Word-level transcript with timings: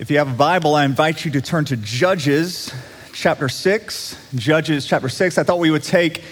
If 0.00 0.10
you 0.10 0.16
have 0.16 0.32
a 0.32 0.34
Bible, 0.34 0.76
I 0.76 0.86
invite 0.86 1.26
you 1.26 1.30
to 1.32 1.42
turn 1.42 1.66
to 1.66 1.76
Judges 1.76 2.72
chapter 3.12 3.50
6. 3.50 4.16
Judges 4.34 4.86
chapter 4.86 5.10
6. 5.10 5.36
I 5.36 5.42
thought 5.42 5.58
we 5.58 5.70
would 5.70 5.82
take 5.82 6.22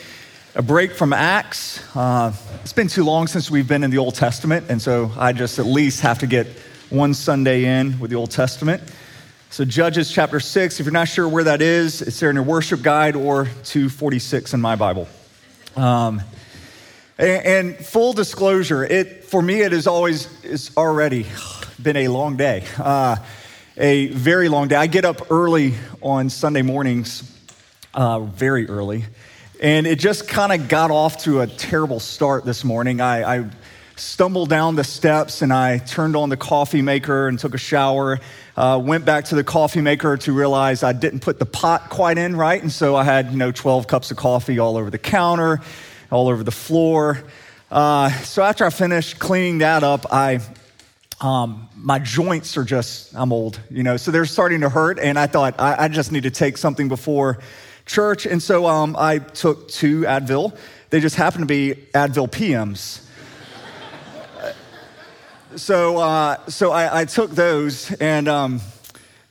a 0.55 0.63
break 0.63 0.93
from 0.93 1.13
Acts. 1.13 1.85
Uh, 1.95 2.33
it's 2.63 2.73
been 2.73 2.89
too 2.89 3.05
long 3.05 3.27
since 3.27 3.51
we've 3.51 3.69
been 3.69 3.85
in 3.85 3.91
the 3.91 3.99
Old 3.99 4.15
Testament, 4.15 4.71
and 4.71 4.81
so 4.81 5.13
I 5.19 5.35
just 5.35 5.59
at 5.59 5.67
least 5.67 6.01
have 6.01 6.21
to 6.21 6.27
get 6.27 6.47
one 6.89 7.13
Sunday 7.13 7.67
in 7.67 8.01
with 8.01 8.09
the 8.09 8.17
Old 8.17 8.31
Testament. 8.31 8.83
So, 9.51 9.67
Judges 9.67 10.11
chapter 10.11 10.41
6, 10.41 10.81
if 10.81 10.87
you're 10.87 10.91
not 10.95 11.09
sure 11.09 11.29
where 11.29 11.45
that 11.45 11.61
is, 11.61 12.01
it's 12.01 12.19
there 12.21 12.31
in 12.31 12.37
your 12.37 12.47
worship 12.47 12.81
guide 12.81 13.17
or 13.17 13.45
246 13.65 14.55
in 14.55 14.63
my 14.63 14.77
Bible. 14.77 15.07
Um, 15.77 16.23
and, 17.19 17.45
and 17.45 17.77
full 17.77 18.15
disclosure, 18.15 18.83
it 18.83 19.25
for 19.25 19.43
me, 19.43 19.61
it 19.61 19.75
is 19.75 19.87
always, 19.87 20.43
it's 20.43 20.75
already 20.75 21.27
been 21.83 21.97
a 21.99 22.09
long 22.09 22.39
day. 22.39 22.65
Uh, 22.79 23.17
a 23.79 24.09
very 24.09 24.49
long 24.49 24.67
day. 24.67 24.75
I 24.75 24.89
get 24.89 25.05
up 25.05 25.31
early 25.31 25.75
on 26.03 26.31
Sunday 26.31 26.63
mornings, 26.63 27.33
uh, 27.95 28.19
very 28.21 28.69
early, 28.69 29.05
and 29.63 29.87
it 29.87 30.01
just 30.01 30.27
kind 30.27 30.53
of 30.53 30.69
got 30.69 30.91
off 30.91 31.19
to 31.19 31.43
a 31.43 31.47
terrible 31.47 32.01
start 32.01 32.45
this 32.45 32.65
morning. 32.65 33.01
I, 33.01 33.39
I 33.39 33.51
stumbled 33.95 34.49
down 34.49 34.75
the 34.75 34.83
steps 34.83 35.43
and 35.43 35.53
I 35.53 35.79
turned 35.79 36.17
on 36.17 36.29
the 36.29 36.37
coffee 36.37 36.83
maker 36.83 37.29
and 37.29 37.39
took 37.39 37.55
a 37.55 37.59
shower. 37.59 38.19
Uh, 38.57 38.81
went 38.85 39.05
back 39.05 39.27
to 39.27 39.37
the 39.37 39.45
coffee 39.45 39.81
maker 39.81 40.17
to 40.17 40.33
realize 40.33 40.83
I 40.83 40.93
didn't 40.93 41.21
put 41.21 41.39
the 41.39 41.47
pot 41.47 41.89
quite 41.89 42.19
in 42.19 42.35
right, 42.35 42.61
and 42.61 42.73
so 42.73 42.97
I 42.97 43.05
had 43.05 43.31
you 43.31 43.37
know 43.37 43.53
12 43.53 43.87
cups 43.87 44.11
of 44.11 44.17
coffee 44.17 44.59
all 44.59 44.77
over 44.77 44.91
the 44.91 44.99
counter, 44.99 45.61
all 46.11 46.29
over 46.29 46.43
the 46.43 46.51
floor. 46.51 47.23
Uh, 47.71 48.11
so 48.23 48.43
after 48.43 48.65
I 48.65 48.71
finished 48.71 49.21
cleaning 49.21 49.59
that 49.59 49.85
up, 49.85 50.13
I 50.13 50.41
um, 51.21 51.69
my 51.75 51.99
joints 51.99 52.57
are 52.57 52.65
just, 52.65 53.15
I'm 53.15 53.33
old, 53.33 53.61
you 53.71 53.83
know, 53.83 53.97
so 53.97 54.11
they're 54.11 54.25
starting 54.25 54.61
to 54.61 54.69
hurt. 54.69 54.99
And 54.99 55.19
I 55.19 55.27
thought, 55.27 55.59
I, 55.59 55.85
I 55.85 55.89
just 55.89 56.13
need 56.13 56.23
to 56.23 56.31
take 56.31 56.57
something 56.57 56.89
before 56.89 57.39
church. 57.87 58.27
And 58.27 58.43
so 58.43 58.67
um, 58.67 58.95
I 58.97 59.19
took 59.19 59.69
two 59.69 60.03
Advil. 60.03 60.57
They 60.91 61.01
just 61.01 61.17
happened 61.17 61.43
to 61.43 61.47
be 61.47 61.75
Advil 61.93 62.31
PMs. 62.31 63.05
so 65.57 65.99
uh, 65.99 66.47
so 66.47 66.71
I, 66.71 67.01
I, 67.01 67.05
took 67.05 67.31
those, 67.31 67.91
and 67.95 68.29
um, 68.29 68.61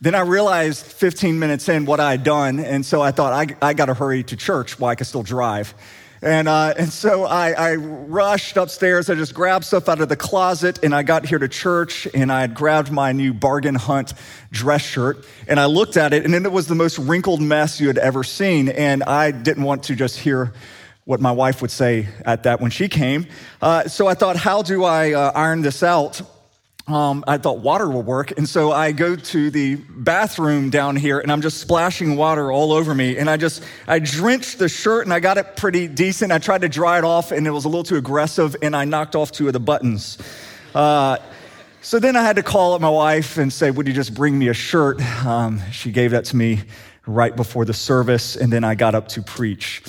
then 0.02 0.14
I 0.14 0.22
realized 0.22 0.86
15 0.86 1.40
minutes 1.40 1.70
in 1.70 1.86
what 1.86 2.00
I 2.00 2.12
had 2.12 2.24
done. 2.24 2.60
And 2.60 2.86
so 2.86 3.02
I 3.02 3.12
thought, 3.12 3.34
I, 3.34 3.56
I 3.62 3.74
got 3.74 3.86
to 3.86 3.94
hurry 3.94 4.24
to 4.24 4.36
church 4.36 4.80
while 4.80 4.92
I 4.92 4.96
could 4.96 5.08
still 5.08 5.24
drive. 5.24 5.74
And, 6.22 6.48
uh, 6.48 6.74
and 6.78 6.92
so 6.92 7.26
I, 7.26 7.52
I, 7.52 7.76
rushed 7.76 8.58
upstairs. 8.58 9.10
I 9.10 9.16
just 9.16 9.36
grabbed 9.36 9.66
stuff 9.66 9.88
out 9.88 10.02
of 10.02 10.10
the 10.10 10.16
closet 10.16 10.80
and 10.82 10.96
I 10.96 11.04
got 11.04 11.26
here 11.26 11.38
to 11.38 11.48
church 11.48 12.08
and 12.12 12.32
I 12.32 12.42
had 12.42 12.56
grabbed 12.56 12.92
my 12.92 13.12
new 13.12 13.34
bargain 13.34 13.76
hunt 13.76 14.14
dress 14.52 14.82
shirt 14.82 15.26
and 15.48 15.60
I 15.60 15.66
looked 15.66 15.96
at 15.96 16.14
it 16.14 16.26
and 16.26 16.34
it 16.34 16.52
was 16.52 16.66
the 16.66 16.76
most 16.76 16.98
wrinkled 16.98 17.42
mess 17.42 17.80
you 17.80 17.88
had 17.88 18.00
ever 18.00 18.24
seen. 18.24 18.70
And 18.70 19.04
I 19.04 19.30
didn't 19.30 19.64
want 19.64 19.84
to 19.84 19.96
just 19.96 20.18
hear 20.18 20.54
what 21.06 21.22
my 21.22 21.32
wife 21.32 21.62
would 21.62 21.72
say 21.72 22.08
at 22.26 22.44
that 22.44 22.62
when 22.62 22.72
she 22.72 22.90
came. 22.90 23.28
Uh, 23.62 23.88
so 23.88 24.08
I 24.08 24.14
thought, 24.14 24.36
how 24.38 24.62
do 24.64 24.84
I 24.84 25.14
uh, 25.14 25.32
iron 25.36 25.62
this 25.62 25.84
out? 25.84 26.22
Um, 26.88 27.26
I 27.28 27.38
thought 27.38 27.60
water 27.60 27.90
will 27.90 28.02
work. 28.02 28.38
And 28.38 28.48
so 28.48 28.72
I 28.72 28.94
go 28.94 29.16
to 29.16 29.50
the 29.52 29.76
bathroom 29.76 30.70
down 30.70 30.96
here 30.96 31.20
and 31.20 31.32
I'm 31.32 31.42
just 31.42 31.60
splashing 31.60 32.16
water 32.16 32.50
all 32.50 32.72
over 32.72 32.96
me. 32.96 33.18
And 33.18 33.30
I 33.30 33.36
just, 33.36 33.62
I 33.88 34.00
drenched 34.00 34.58
the 34.58 34.70
shirt 34.70 35.06
and 35.06 35.14
I 35.14 35.20
got 35.20 35.38
it 35.38 35.58
pretty 35.58 35.88
decent. 35.88 36.32
I 36.32 36.40
tried 36.40 36.62
to 36.62 36.70
dry 36.70 36.98
it 36.98 37.04
off 37.04 37.32
and 37.32 37.46
it 37.46 37.52
was 37.52 37.66
a 37.66 37.68
little 37.68 37.84
too 37.84 37.98
aggressive 37.98 38.56
and 38.62 38.74
I 38.74 38.86
knocked 38.86 39.16
off 39.16 39.34
two 39.34 39.48
of 39.48 39.54
the 39.54 39.60
buttons. 39.60 40.18
Uh, 40.74 41.18
so 41.82 42.00
then 42.00 42.16
I 42.16 42.24
had 42.24 42.38
to 42.38 42.44
call 42.44 42.74
up 42.74 42.82
my 42.82 42.90
wife 42.90 43.38
and 43.38 43.52
say, 43.52 43.70
Would 43.70 43.88
you 43.88 43.94
just 43.94 44.14
bring 44.14 44.40
me 44.40 44.48
a 44.48 44.54
shirt? 44.54 45.02
Um, 45.26 45.62
she 45.72 45.92
gave 45.92 46.12
that 46.12 46.26
to 46.26 46.38
me 46.38 46.62
right 47.06 47.36
before 47.36 47.66
the 47.66 47.74
service 47.74 48.38
and 48.38 48.52
then 48.52 48.64
I 48.64 48.76
got 48.76 48.96
up 48.96 49.10
to 49.10 49.22
preach. 49.22 49.84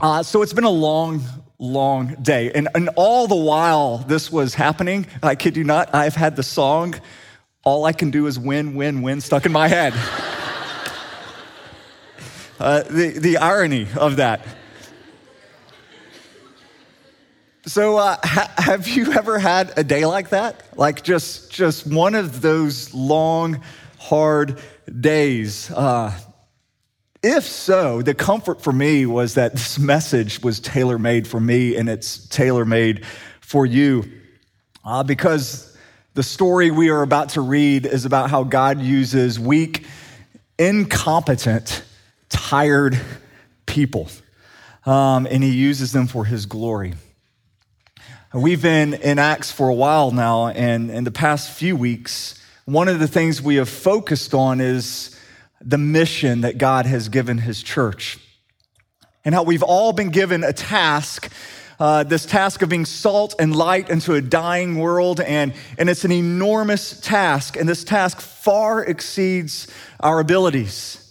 Uh, 0.00 0.22
so 0.24 0.42
it's 0.42 0.52
been 0.52 0.64
a 0.64 0.70
long, 0.70 1.22
long 1.58 2.14
day. 2.22 2.52
And, 2.52 2.68
and 2.74 2.90
all 2.96 3.26
the 3.26 3.36
while 3.36 3.98
this 3.98 4.30
was 4.30 4.54
happening, 4.54 5.06
I 5.22 5.34
kid 5.34 5.56
you 5.56 5.64
not, 5.64 5.94
I've 5.94 6.14
had 6.14 6.36
the 6.36 6.42
song, 6.42 6.94
All 7.64 7.84
I 7.84 7.92
Can 7.92 8.10
Do 8.10 8.26
Is 8.26 8.38
Win, 8.38 8.74
Win, 8.74 9.02
Win, 9.02 9.20
stuck 9.20 9.46
in 9.46 9.52
my 9.52 9.68
head. 9.68 9.94
uh, 12.60 12.82
the, 12.82 13.18
the 13.18 13.38
irony 13.38 13.86
of 13.96 14.16
that. 14.16 14.46
So, 17.66 17.96
uh, 17.96 18.16
ha- 18.22 18.52
have 18.58 18.86
you 18.86 19.12
ever 19.12 19.38
had 19.40 19.72
a 19.76 19.82
day 19.82 20.06
like 20.06 20.28
that? 20.28 20.62
Like 20.78 21.02
just, 21.02 21.50
just 21.50 21.84
one 21.86 22.14
of 22.14 22.40
those 22.40 22.94
long, 22.94 23.60
hard 23.98 24.60
days. 25.00 25.68
Uh, 25.72 26.16
if 27.26 27.44
so, 27.44 28.02
the 28.02 28.14
comfort 28.14 28.62
for 28.62 28.72
me 28.72 29.04
was 29.04 29.34
that 29.34 29.52
this 29.52 29.78
message 29.80 30.42
was 30.42 30.60
tailor 30.60 30.98
made 30.98 31.26
for 31.26 31.40
me 31.40 31.76
and 31.76 31.88
it's 31.88 32.28
tailor 32.28 32.64
made 32.64 33.04
for 33.40 33.66
you. 33.66 34.04
Uh, 34.84 35.02
because 35.02 35.76
the 36.14 36.22
story 36.22 36.70
we 36.70 36.88
are 36.88 37.02
about 37.02 37.30
to 37.30 37.40
read 37.40 37.84
is 37.84 38.04
about 38.04 38.30
how 38.30 38.44
God 38.44 38.80
uses 38.80 39.40
weak, 39.40 39.84
incompetent, 40.56 41.82
tired 42.28 42.98
people, 43.66 44.08
um, 44.84 45.26
and 45.28 45.42
he 45.42 45.50
uses 45.50 45.90
them 45.90 46.06
for 46.06 46.24
his 46.24 46.46
glory. 46.46 46.94
We've 48.32 48.62
been 48.62 48.94
in 48.94 49.18
Acts 49.18 49.50
for 49.50 49.68
a 49.68 49.74
while 49.74 50.12
now, 50.12 50.48
and 50.48 50.92
in 50.92 51.02
the 51.02 51.10
past 51.10 51.50
few 51.50 51.74
weeks, 51.74 52.40
one 52.66 52.86
of 52.86 53.00
the 53.00 53.08
things 53.08 53.42
we 53.42 53.56
have 53.56 53.68
focused 53.68 54.32
on 54.32 54.60
is 54.60 55.15
the 55.60 55.78
mission 55.78 56.42
that 56.42 56.58
God 56.58 56.86
has 56.86 57.08
given 57.08 57.38
his 57.38 57.62
church. 57.62 58.18
And 59.24 59.34
how 59.34 59.42
we've 59.42 59.62
all 59.62 59.92
been 59.92 60.10
given 60.10 60.44
a 60.44 60.52
task, 60.52 61.32
uh, 61.80 62.04
this 62.04 62.26
task 62.26 62.62
of 62.62 62.68
being 62.68 62.84
salt 62.84 63.34
and 63.38 63.54
light 63.54 63.90
into 63.90 64.14
a 64.14 64.20
dying 64.20 64.78
world. 64.78 65.20
And, 65.20 65.52
and 65.78 65.90
it's 65.90 66.04
an 66.04 66.12
enormous 66.12 67.00
task. 67.00 67.56
And 67.56 67.68
this 67.68 67.82
task 67.82 68.20
far 68.20 68.84
exceeds 68.84 69.66
our 70.00 70.20
abilities. 70.20 71.02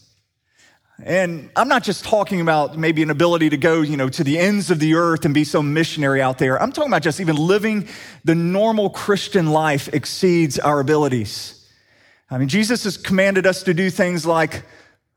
And 1.04 1.50
I'm 1.58 1.68
not 1.68 1.84
just 1.84 2.06
talking 2.06 2.40
about 2.40 2.78
maybe 2.78 3.04
an 3.04 3.10
ability 3.10 3.50
to 3.50 3.58
go, 3.58 3.82
you 3.82 3.98
know, 3.98 4.08
to 4.08 4.24
the 4.24 4.40
ends 4.40 4.72
of 4.72 4.80
the 4.80 4.96
earth 4.96 5.26
and 5.26 5.34
be 5.34 5.44
some 5.44 5.74
missionary 5.74 6.22
out 6.22 6.38
there. 6.38 6.62
I'm 6.62 6.72
talking 6.72 6.90
about 6.90 7.02
just 7.02 7.20
even 7.20 7.36
living 7.36 7.90
the 8.24 8.36
normal 8.36 8.90
Christian 8.90 9.48
life 9.48 9.90
exceeds 9.94 10.58
our 10.58 10.80
abilities. 10.80 11.55
I 12.36 12.38
mean, 12.38 12.50
Jesus 12.50 12.84
has 12.84 12.98
commanded 12.98 13.48
us 13.48 13.64
to 13.64 13.74
do 13.74 13.90
things 13.90 14.26
like 14.26 14.64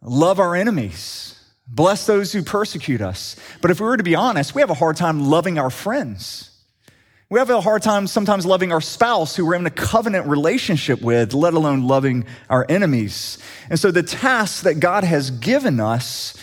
love 0.01 0.39
our 0.39 0.55
enemies, 0.55 1.35
bless 1.67 2.07
those 2.07 2.33
who 2.33 2.45
persecute 2.45 3.01
us. 3.01 3.35
But 3.61 3.73
if 3.73 3.81
we 3.81 3.87
were 3.87 3.97
to 3.97 4.05
be 4.05 4.15
honest, 4.15 4.55
we 4.55 4.61
have 4.61 4.71
a 4.71 4.75
hard 4.75 4.95
time 4.95 5.27
loving 5.27 5.59
our 5.59 5.69
friends. 5.69 6.57
We 7.29 7.41
have 7.41 7.51
a 7.51 7.61
hard 7.61 7.83
time 7.83 8.07
sometimes 8.07 8.47
loving 8.47 8.71
our 8.71 8.81
spouse 8.81 9.35
who 9.35 9.47
we're 9.47 9.57
in 9.57 9.67
a 9.67 9.71
covenant 9.71 10.29
relationship 10.29 11.03
with, 11.03 11.35
let 11.35 11.55
alone 11.55 11.89
loving 11.89 12.25
our 12.49 12.65
enemies. 12.69 13.39
And 13.69 13.81
so 13.81 13.91
the 13.91 14.05
task 14.05 14.63
that 14.63 14.79
God 14.79 15.03
has 15.03 15.33
given 15.33 15.81
us 15.81 16.41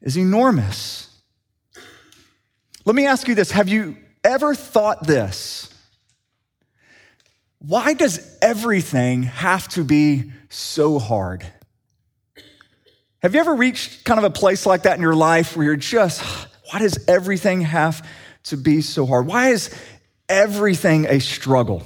is 0.00 0.16
enormous. 0.16 1.20
Let 2.86 2.96
me 2.96 3.04
ask 3.04 3.28
you 3.28 3.34
this 3.34 3.50
Have 3.50 3.68
you 3.68 3.98
ever 4.24 4.54
thought 4.54 5.06
this? 5.06 5.73
Why 7.66 7.94
does 7.94 8.36
everything 8.42 9.22
have 9.22 9.68
to 9.68 9.84
be 9.84 10.32
so 10.50 10.98
hard? 10.98 11.46
Have 13.22 13.34
you 13.34 13.40
ever 13.40 13.54
reached 13.54 14.04
kind 14.04 14.18
of 14.18 14.24
a 14.24 14.30
place 14.30 14.66
like 14.66 14.82
that 14.82 14.96
in 14.96 15.02
your 15.02 15.14
life 15.14 15.56
where 15.56 15.64
you're 15.64 15.76
just, 15.76 16.20
why 16.70 16.80
does 16.80 17.02
everything 17.08 17.62
have 17.62 18.06
to 18.44 18.56
be 18.58 18.82
so 18.82 19.06
hard? 19.06 19.26
Why 19.26 19.48
is 19.48 19.74
everything 20.28 21.06
a 21.06 21.20
struggle? 21.20 21.82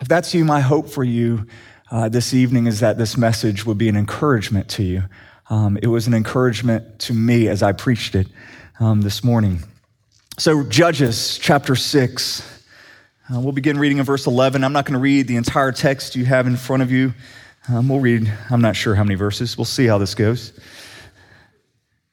If 0.00 0.08
that's 0.08 0.34
you, 0.34 0.44
my 0.44 0.60
hope 0.60 0.88
for 0.88 1.04
you 1.04 1.46
uh, 1.88 2.08
this 2.08 2.34
evening 2.34 2.66
is 2.66 2.80
that 2.80 2.98
this 2.98 3.16
message 3.16 3.64
would 3.64 3.78
be 3.78 3.88
an 3.88 3.96
encouragement 3.96 4.68
to 4.70 4.82
you. 4.82 5.04
Um, 5.50 5.78
it 5.80 5.86
was 5.86 6.08
an 6.08 6.14
encouragement 6.14 6.98
to 7.00 7.12
me 7.12 7.46
as 7.46 7.62
I 7.62 7.72
preached 7.72 8.16
it 8.16 8.26
um, 8.80 9.02
this 9.02 9.22
morning. 9.22 9.62
So, 10.38 10.64
Judges 10.64 11.38
chapter 11.38 11.76
6. 11.76 12.51
Uh, 13.30 13.38
we'll 13.38 13.52
begin 13.52 13.78
reading 13.78 13.98
in 13.98 14.04
verse 14.04 14.26
11. 14.26 14.64
I'm 14.64 14.72
not 14.72 14.84
going 14.84 14.94
to 14.94 15.00
read 15.00 15.28
the 15.28 15.36
entire 15.36 15.70
text 15.70 16.16
you 16.16 16.24
have 16.24 16.48
in 16.48 16.56
front 16.56 16.82
of 16.82 16.90
you. 16.90 17.14
Um, 17.68 17.88
we'll 17.88 18.00
read, 18.00 18.32
I'm 18.50 18.60
not 18.60 18.74
sure 18.74 18.96
how 18.96 19.04
many 19.04 19.14
verses. 19.14 19.56
We'll 19.56 19.64
see 19.64 19.86
how 19.86 19.98
this 19.98 20.16
goes. 20.16 20.52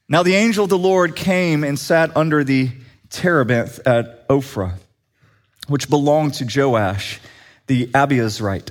Now 0.08 0.22
the 0.22 0.36
angel 0.36 0.66
of 0.66 0.70
the 0.70 0.78
Lord 0.78 1.16
came 1.16 1.64
and 1.64 1.80
sat 1.80 2.16
under 2.16 2.44
the 2.44 2.70
terebinth 3.10 3.80
at 3.88 4.28
Ophrah, 4.28 4.74
which 5.68 5.90
belonged 5.90 6.36
to 6.36 6.46
Joash, 6.46 7.20
the 7.66 7.88
Abiezrite, 7.88 8.70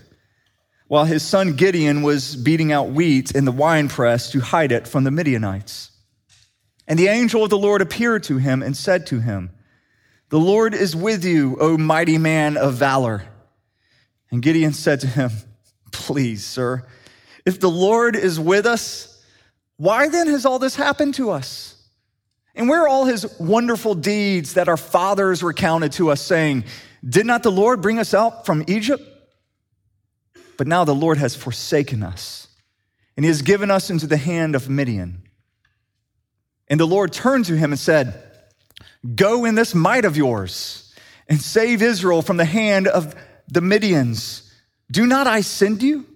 while 0.87 1.07
his 1.07 1.25
son 1.25 1.57
Gideon 1.57 2.03
was 2.03 2.37
beating 2.37 2.71
out 2.71 2.91
wheat 2.91 3.33
in 3.33 3.47
the 3.47 3.53
winepress 3.53 4.31
to 4.31 4.39
hide 4.39 4.71
it 4.71 4.87
from 4.87 5.03
the 5.03 5.11
Midianites. 5.11 5.91
And 6.87 7.01
the 7.01 7.09
angel 7.09 7.43
of 7.43 7.51
the 7.51 7.59
Lord 7.59 7.83
appeared 7.83 8.23
to 8.25 8.39
him 8.39 8.63
and 8.63 8.77
said 8.77 9.09
to 9.09 9.19
him, 9.19 9.51
the 10.31 10.39
Lord 10.39 10.75
is 10.75 10.95
with 10.95 11.25
you, 11.25 11.57
O 11.61 11.79
mighty 11.79 12.19
man 12.19 12.57
of 12.57 12.75
valor. 12.75 13.25
And 14.31 14.43
Gideon 14.43 14.73
said 14.73 15.01
to 15.01 15.07
him, 15.07 15.31
please, 15.91 16.45
sir, 16.45 16.85
if 17.45 17.61
the 17.61 17.71
Lord 17.71 18.15
is 18.17 18.39
with 18.39 18.67
us, 18.67 19.23
why 19.77 20.09
then 20.09 20.27
has 20.29 20.45
all 20.45 20.59
this 20.59 20.77
happened 20.77 21.15
to 21.15 21.31
us? 21.31 21.77
And 22.55 22.69
where 22.69 22.83
are 22.83 22.89
all 22.89 23.05
his 23.05 23.39
wonderful 23.39 23.95
deeds 23.95 24.55
that 24.55 24.69
our 24.69 24.77
fathers 24.77 25.43
recounted 25.43 25.93
to 25.93 26.11
us, 26.11 26.21
saying, 26.21 26.65
Did 27.09 27.25
not 27.25 27.45
the 27.45 27.53
Lord 27.53 27.81
bring 27.81 27.99
us 27.99 28.13
out 28.13 28.45
from 28.45 28.65
Egypt? 28.67 29.03
But 30.57 30.67
now 30.67 30.85
the 30.85 30.95
Lord 30.95 31.19
has 31.19 31.37
forsaken 31.37 32.03
us, 32.03 32.49
and 33.17 33.25
he 33.25 33.29
has 33.29 33.43
given 33.43 33.71
us 33.71 33.91
into 33.91 34.09
the 34.09 34.17
hand 34.17 34.57
of 34.57 34.69
Midian. 34.69 35.23
And 36.67 36.81
the 36.81 36.87
Lord 36.87 37.13
turned 37.13 37.45
to 37.45 37.57
him 37.57 37.71
and 37.71 37.79
said, 37.79 38.28
Go 39.15 39.45
in 39.45 39.55
this 39.55 39.75
might 39.75 40.05
of 40.05 40.17
yours 40.17 40.95
and 41.29 41.41
save 41.41 41.83
Israel 41.83 42.23
from 42.23 42.37
the 42.37 42.45
hand 42.45 42.89
of 42.89 43.15
the 43.49 43.61
Midians. 43.61 44.51
Do 44.91 45.07
not 45.07 45.27
I 45.27 45.41
send 45.43 45.83
you? 45.83 46.07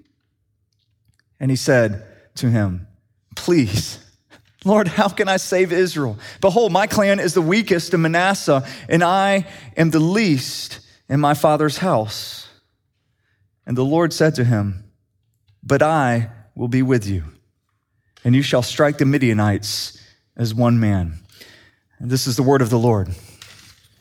And 1.39 1.51
he 1.51 1.57
said 1.57 2.05
to 2.37 2.51
him, 2.51 2.87
Please 3.35 3.99
Lord, 4.65 4.89
how 4.89 5.09
can 5.09 5.29
I 5.29 5.39
save 5.39 5.73
Israel? 5.73 6.19
Behold, 6.41 6.73
my 6.73 6.87
clan 6.87 7.19
is 7.19 7.35
the 7.35 7.43
weakest 7.43 7.95
in 7.95 8.03
Manasseh, 8.03 8.67
and 8.89 9.03
I 9.03 9.47
am 9.77 9.91
the 9.91 10.01
least 10.01 10.81
in 11.09 11.21
my 11.21 11.35
father's 11.35 11.79
house. 11.79 12.49
And 13.67 13.77
the 13.77 13.85
Lord 13.85 14.13
said 14.13 14.35
to 14.37 14.45
him, 14.45 14.85
But 15.63 15.83
I 15.83 16.31
will 16.55 16.69
be 16.69 16.83
with 16.83 17.07
you, 17.07 17.25
and 18.25 18.35
you 18.35 18.43
shall 18.43 18.63
strike 18.63 18.99
the 18.99 19.05
Midianites 19.05 20.01
as 20.37 20.55
one 20.55 20.79
man. 20.79 21.21
And 22.03 22.11
this 22.11 22.27
is 22.27 22.35
the 22.35 22.43
word 22.43 22.63
of 22.63 22.69
the 22.69 22.81
Lord. 22.81 23.11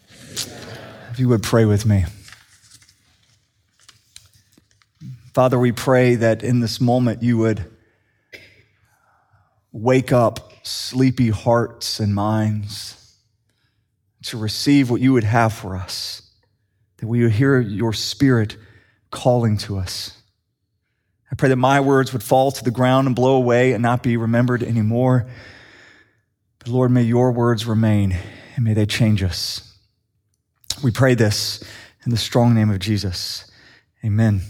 If 0.09 1.15
you 1.17 1.29
would 1.29 1.43
pray 1.43 1.65
with 1.65 1.85
me. 1.85 2.05
Father, 5.35 5.59
we 5.59 5.71
pray 5.71 6.15
that 6.15 6.41
in 6.41 6.61
this 6.61 6.81
moment 6.81 7.21
you 7.21 7.37
would 7.37 7.63
wake 9.71 10.11
up 10.11 10.51
sleepy 10.63 11.29
hearts 11.29 11.99
and 11.99 12.15
minds 12.15 13.15
to 14.23 14.35
receive 14.35 14.89
what 14.89 14.99
you 14.99 15.13
would 15.13 15.23
have 15.23 15.53
for 15.53 15.75
us, 15.75 16.23
that 16.97 17.07
we 17.07 17.21
would 17.21 17.33
hear 17.33 17.59
your 17.59 17.93
spirit 17.93 18.57
calling 19.11 19.57
to 19.57 19.77
us. 19.77 20.17
I 21.31 21.35
pray 21.35 21.49
that 21.49 21.55
my 21.55 21.79
words 21.79 22.13
would 22.13 22.23
fall 22.23 22.51
to 22.51 22.63
the 22.63 22.71
ground 22.71 23.05
and 23.05 23.15
blow 23.15 23.35
away 23.35 23.73
and 23.73 23.83
not 23.83 24.01
be 24.01 24.17
remembered 24.17 24.63
anymore. 24.63 25.27
But 26.63 26.67
Lord, 26.67 26.91
may 26.91 27.01
your 27.01 27.31
words 27.31 27.65
remain 27.65 28.15
and 28.55 28.63
may 28.63 28.75
they 28.75 28.85
change 28.85 29.23
us. 29.23 29.75
We 30.83 30.91
pray 30.91 31.15
this 31.15 31.63
in 32.05 32.11
the 32.11 32.17
strong 32.17 32.53
name 32.53 32.69
of 32.69 32.77
Jesus. 32.77 33.49
Amen. 34.05 34.41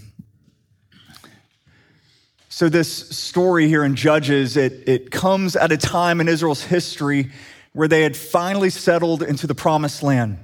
So, 2.50 2.68
this 2.68 3.08
story 3.16 3.66
here 3.66 3.82
in 3.82 3.96
Judges, 3.96 4.58
it, 4.58 4.86
it 4.86 5.10
comes 5.10 5.56
at 5.56 5.72
a 5.72 5.78
time 5.78 6.20
in 6.20 6.28
Israel's 6.28 6.62
history 6.62 7.32
where 7.72 7.88
they 7.88 8.02
had 8.02 8.14
finally 8.14 8.68
settled 8.68 9.22
into 9.22 9.46
the 9.46 9.54
promised 9.54 10.02
land. 10.02 10.38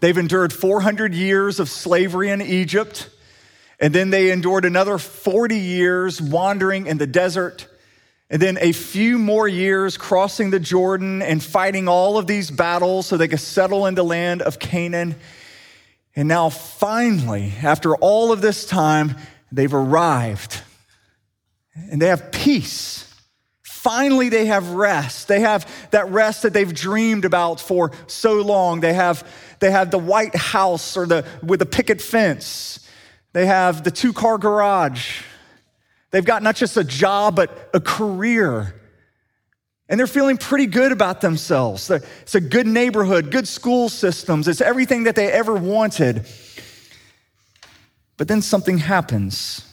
They've 0.00 0.16
endured 0.16 0.52
400 0.52 1.14
years 1.14 1.58
of 1.58 1.70
slavery 1.70 2.28
in 2.28 2.42
Egypt, 2.42 3.08
and 3.80 3.94
then 3.94 4.10
they 4.10 4.30
endured 4.30 4.66
another 4.66 4.98
40 4.98 5.56
years 5.56 6.20
wandering 6.20 6.86
in 6.86 6.98
the 6.98 7.06
desert, 7.06 7.66
and 8.30 8.40
then 8.40 8.58
a 8.60 8.72
few 8.72 9.18
more 9.18 9.46
years 9.46 9.96
crossing 9.96 10.50
the 10.50 10.60
Jordan 10.60 11.22
and 11.22 11.42
fighting 11.42 11.88
all 11.88 12.18
of 12.18 12.26
these 12.26 12.50
battles 12.50 13.06
so 13.06 13.16
they 13.16 13.28
could 13.28 13.40
settle 13.40 13.86
in 13.86 13.94
the 13.94 14.02
land 14.02 14.42
of 14.42 14.58
Canaan. 14.58 15.14
And 16.16 16.28
now, 16.28 16.48
finally, 16.48 17.52
after 17.62 17.94
all 17.96 18.32
of 18.32 18.40
this 18.40 18.64
time, 18.64 19.16
they've 19.52 19.74
arrived 19.74 20.62
and 21.74 22.00
they 22.00 22.06
have 22.06 22.32
peace. 22.32 23.12
Finally, 23.62 24.30
they 24.30 24.46
have 24.46 24.70
rest. 24.70 25.28
They 25.28 25.40
have 25.40 25.70
that 25.90 26.08
rest 26.08 26.42
that 26.42 26.52
they've 26.52 26.72
dreamed 26.72 27.24
about 27.24 27.60
for 27.60 27.92
so 28.06 28.40
long. 28.40 28.80
They 28.80 28.94
have, 28.94 29.28
they 29.60 29.70
have 29.70 29.90
the 29.90 29.98
white 29.98 30.34
house 30.34 30.96
or 30.96 31.06
the, 31.06 31.26
with 31.42 31.58
the 31.58 31.66
picket 31.66 32.00
fence. 32.00 32.88
They 33.34 33.46
have 33.46 33.84
the 33.84 33.90
two 33.90 34.12
car 34.12 34.38
garage. 34.38 35.22
They've 36.14 36.24
got 36.24 36.44
not 36.44 36.54
just 36.54 36.76
a 36.76 36.84
job, 36.84 37.34
but 37.34 37.70
a 37.74 37.80
career. 37.80 38.80
And 39.88 39.98
they're 39.98 40.06
feeling 40.06 40.36
pretty 40.36 40.66
good 40.66 40.92
about 40.92 41.20
themselves. 41.20 41.90
It's 41.90 42.36
a 42.36 42.40
good 42.40 42.68
neighborhood, 42.68 43.32
good 43.32 43.48
school 43.48 43.88
systems. 43.88 44.46
It's 44.46 44.60
everything 44.60 45.02
that 45.04 45.16
they 45.16 45.26
ever 45.26 45.56
wanted. 45.56 46.24
But 48.16 48.28
then 48.28 48.42
something 48.42 48.78
happens. 48.78 49.68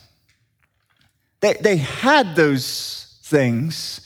They, 1.41 1.53
they 1.61 1.77
had 1.77 2.35
those 2.35 3.19
things, 3.21 4.01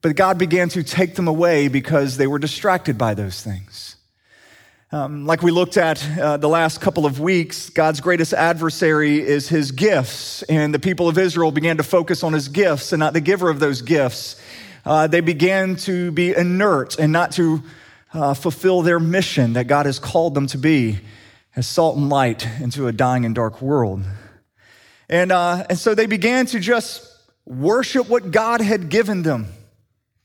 but 0.00 0.16
God 0.16 0.38
began 0.38 0.70
to 0.70 0.82
take 0.82 1.14
them 1.14 1.28
away 1.28 1.68
because 1.68 2.16
they 2.16 2.26
were 2.26 2.38
distracted 2.38 2.96
by 2.96 3.12
those 3.12 3.42
things. 3.42 3.93
Um, 4.94 5.26
like 5.26 5.42
we 5.42 5.50
looked 5.50 5.76
at 5.76 6.08
uh, 6.16 6.36
the 6.36 6.48
last 6.48 6.80
couple 6.80 7.04
of 7.04 7.18
weeks, 7.18 7.68
God's 7.68 8.00
greatest 8.00 8.32
adversary 8.32 9.18
is 9.18 9.48
his 9.48 9.72
gifts, 9.72 10.44
and 10.44 10.72
the 10.72 10.78
people 10.78 11.08
of 11.08 11.18
Israel 11.18 11.50
began 11.50 11.78
to 11.78 11.82
focus 11.82 12.22
on 12.22 12.32
his 12.32 12.46
gifts 12.46 12.92
and 12.92 13.00
not 13.00 13.12
the 13.12 13.20
giver 13.20 13.50
of 13.50 13.58
those 13.58 13.82
gifts. 13.82 14.40
Uh, 14.84 15.08
they 15.08 15.20
began 15.20 15.74
to 15.74 16.12
be 16.12 16.32
inert 16.32 16.96
and 16.96 17.12
not 17.12 17.32
to 17.32 17.60
uh, 18.12 18.34
fulfill 18.34 18.82
their 18.82 19.00
mission 19.00 19.54
that 19.54 19.64
God 19.64 19.86
has 19.86 19.98
called 19.98 20.32
them 20.32 20.46
to 20.46 20.58
be 20.58 21.00
as 21.56 21.66
salt 21.66 21.96
and 21.96 22.08
light 22.08 22.46
into 22.60 22.86
a 22.86 22.92
dying 22.92 23.24
and 23.24 23.34
dark 23.34 23.60
world. 23.60 24.04
And, 25.08 25.32
uh, 25.32 25.66
and 25.70 25.76
so 25.76 25.96
they 25.96 26.06
began 26.06 26.46
to 26.46 26.60
just 26.60 27.04
worship 27.44 28.08
what 28.08 28.30
God 28.30 28.60
had 28.60 28.90
given 28.90 29.24
them. 29.24 29.48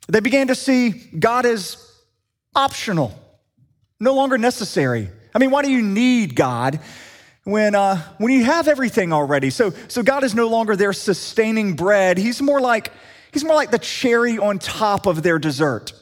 They 0.08 0.20
began 0.20 0.46
to 0.46 0.54
see 0.54 0.92
God 0.92 1.48
as 1.48 1.84
optional, 2.54 3.19
no 4.00 4.14
longer 4.14 4.38
necessary. 4.38 5.10
I 5.34 5.40
mean, 5.40 5.52
why 5.52 5.62
do 5.62 5.72
you 5.72 5.82
need 5.82 6.36
God 6.36 6.80
when, 7.44 7.76
uh, 7.76 7.98
when 8.18 8.32
you 8.32 8.44
have 8.46 8.68
everything 8.68 9.14
already? 9.14 9.50
So, 9.50 9.72
so 9.88 10.04
God 10.04 10.24
is 10.24 10.34
no 10.34 10.48
longer 10.48 10.76
their 10.76 10.94
sustaining 10.94 11.76
bread. 11.76 12.18
He's 12.18 12.42
more 12.42 12.62
like, 12.62 12.92
he's 13.32 13.44
more 13.44 13.56
like 13.56 13.72
the 13.72 13.80
cherry 13.80 14.38
on 14.38 14.60
top 14.60 15.06
of 15.06 15.24
their 15.24 15.40
dessert. 15.40 15.94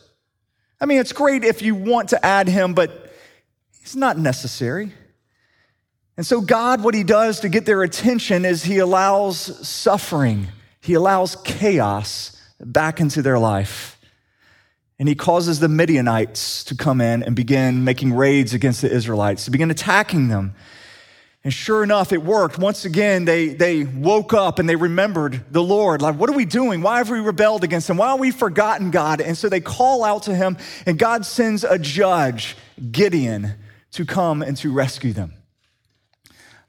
I 0.80 0.86
mean, 0.86 1.00
it's 1.00 1.14
great 1.14 1.44
if 1.44 1.62
you 1.62 1.76
want 1.76 2.10
to 2.10 2.26
add 2.26 2.48
him, 2.48 2.74
but 2.74 3.12
he's 3.82 3.96
not 3.96 4.18
necessary. 4.18 4.94
And 6.18 6.26
so, 6.26 6.42
God, 6.42 6.84
what 6.84 6.96
He 6.96 7.04
does 7.04 7.42
to 7.42 7.50
get 7.50 7.66
their 7.66 7.84
attention 7.84 8.44
is 8.44 8.64
He 8.64 8.80
allows 8.80 9.68
suffering, 9.68 10.48
He 10.82 10.96
allows 10.96 11.36
chaos 11.38 12.42
back 12.60 13.00
into 13.00 13.22
their 13.22 13.38
life. 13.38 13.97
And 15.00 15.08
He 15.08 15.16
causes 15.16 15.60
the 15.60 15.70
Midianites 15.70 16.64
to 16.66 16.76
come 16.76 17.02
in 17.02 17.24
and 17.24 17.36
begin 17.36 17.84
making 17.84 18.14
raids 18.14 18.54
against 18.54 18.82
the 18.82 18.92
Israelites, 18.92 19.46
to 19.46 19.52
begin 19.52 19.70
attacking 19.72 20.28
them. 20.30 20.56
And 21.44 21.54
sure 21.54 21.84
enough, 21.84 22.12
it 22.12 22.24
worked. 22.24 22.58
Once 22.58 22.84
again, 22.84 23.24
they, 23.24 23.50
they 23.50 23.84
woke 23.84 24.34
up 24.34 24.60
and 24.60 24.68
they 24.68 24.76
remembered 24.76 25.46
the 25.52 25.64
Lord. 25.64 26.02
Like, 26.02 26.16
what 26.16 26.30
are 26.30 26.36
we 26.36 26.46
doing? 26.46 26.82
Why 26.82 26.98
have 26.98 27.10
we 27.10 27.20
rebelled 27.20 27.64
against 27.64 27.90
Him? 27.90 27.98
Why 27.98 28.10
have 28.10 28.20
we 28.20 28.32
forgotten 28.32 28.92
God? 28.92 29.22
And 29.22 29.38
so 29.38 29.48
they 29.48 29.62
call 29.62 30.04
out 30.04 30.24
to 30.24 30.36
Him, 30.36 30.58
and 30.86 31.00
God 31.00 31.26
sends 31.26 31.64
a 31.64 31.80
judge, 31.80 32.58
Gideon, 32.92 33.54
to 33.92 34.06
come 34.06 34.42
and 34.42 34.58
to 34.58 34.74
rescue 34.74 35.14
them. 35.14 35.34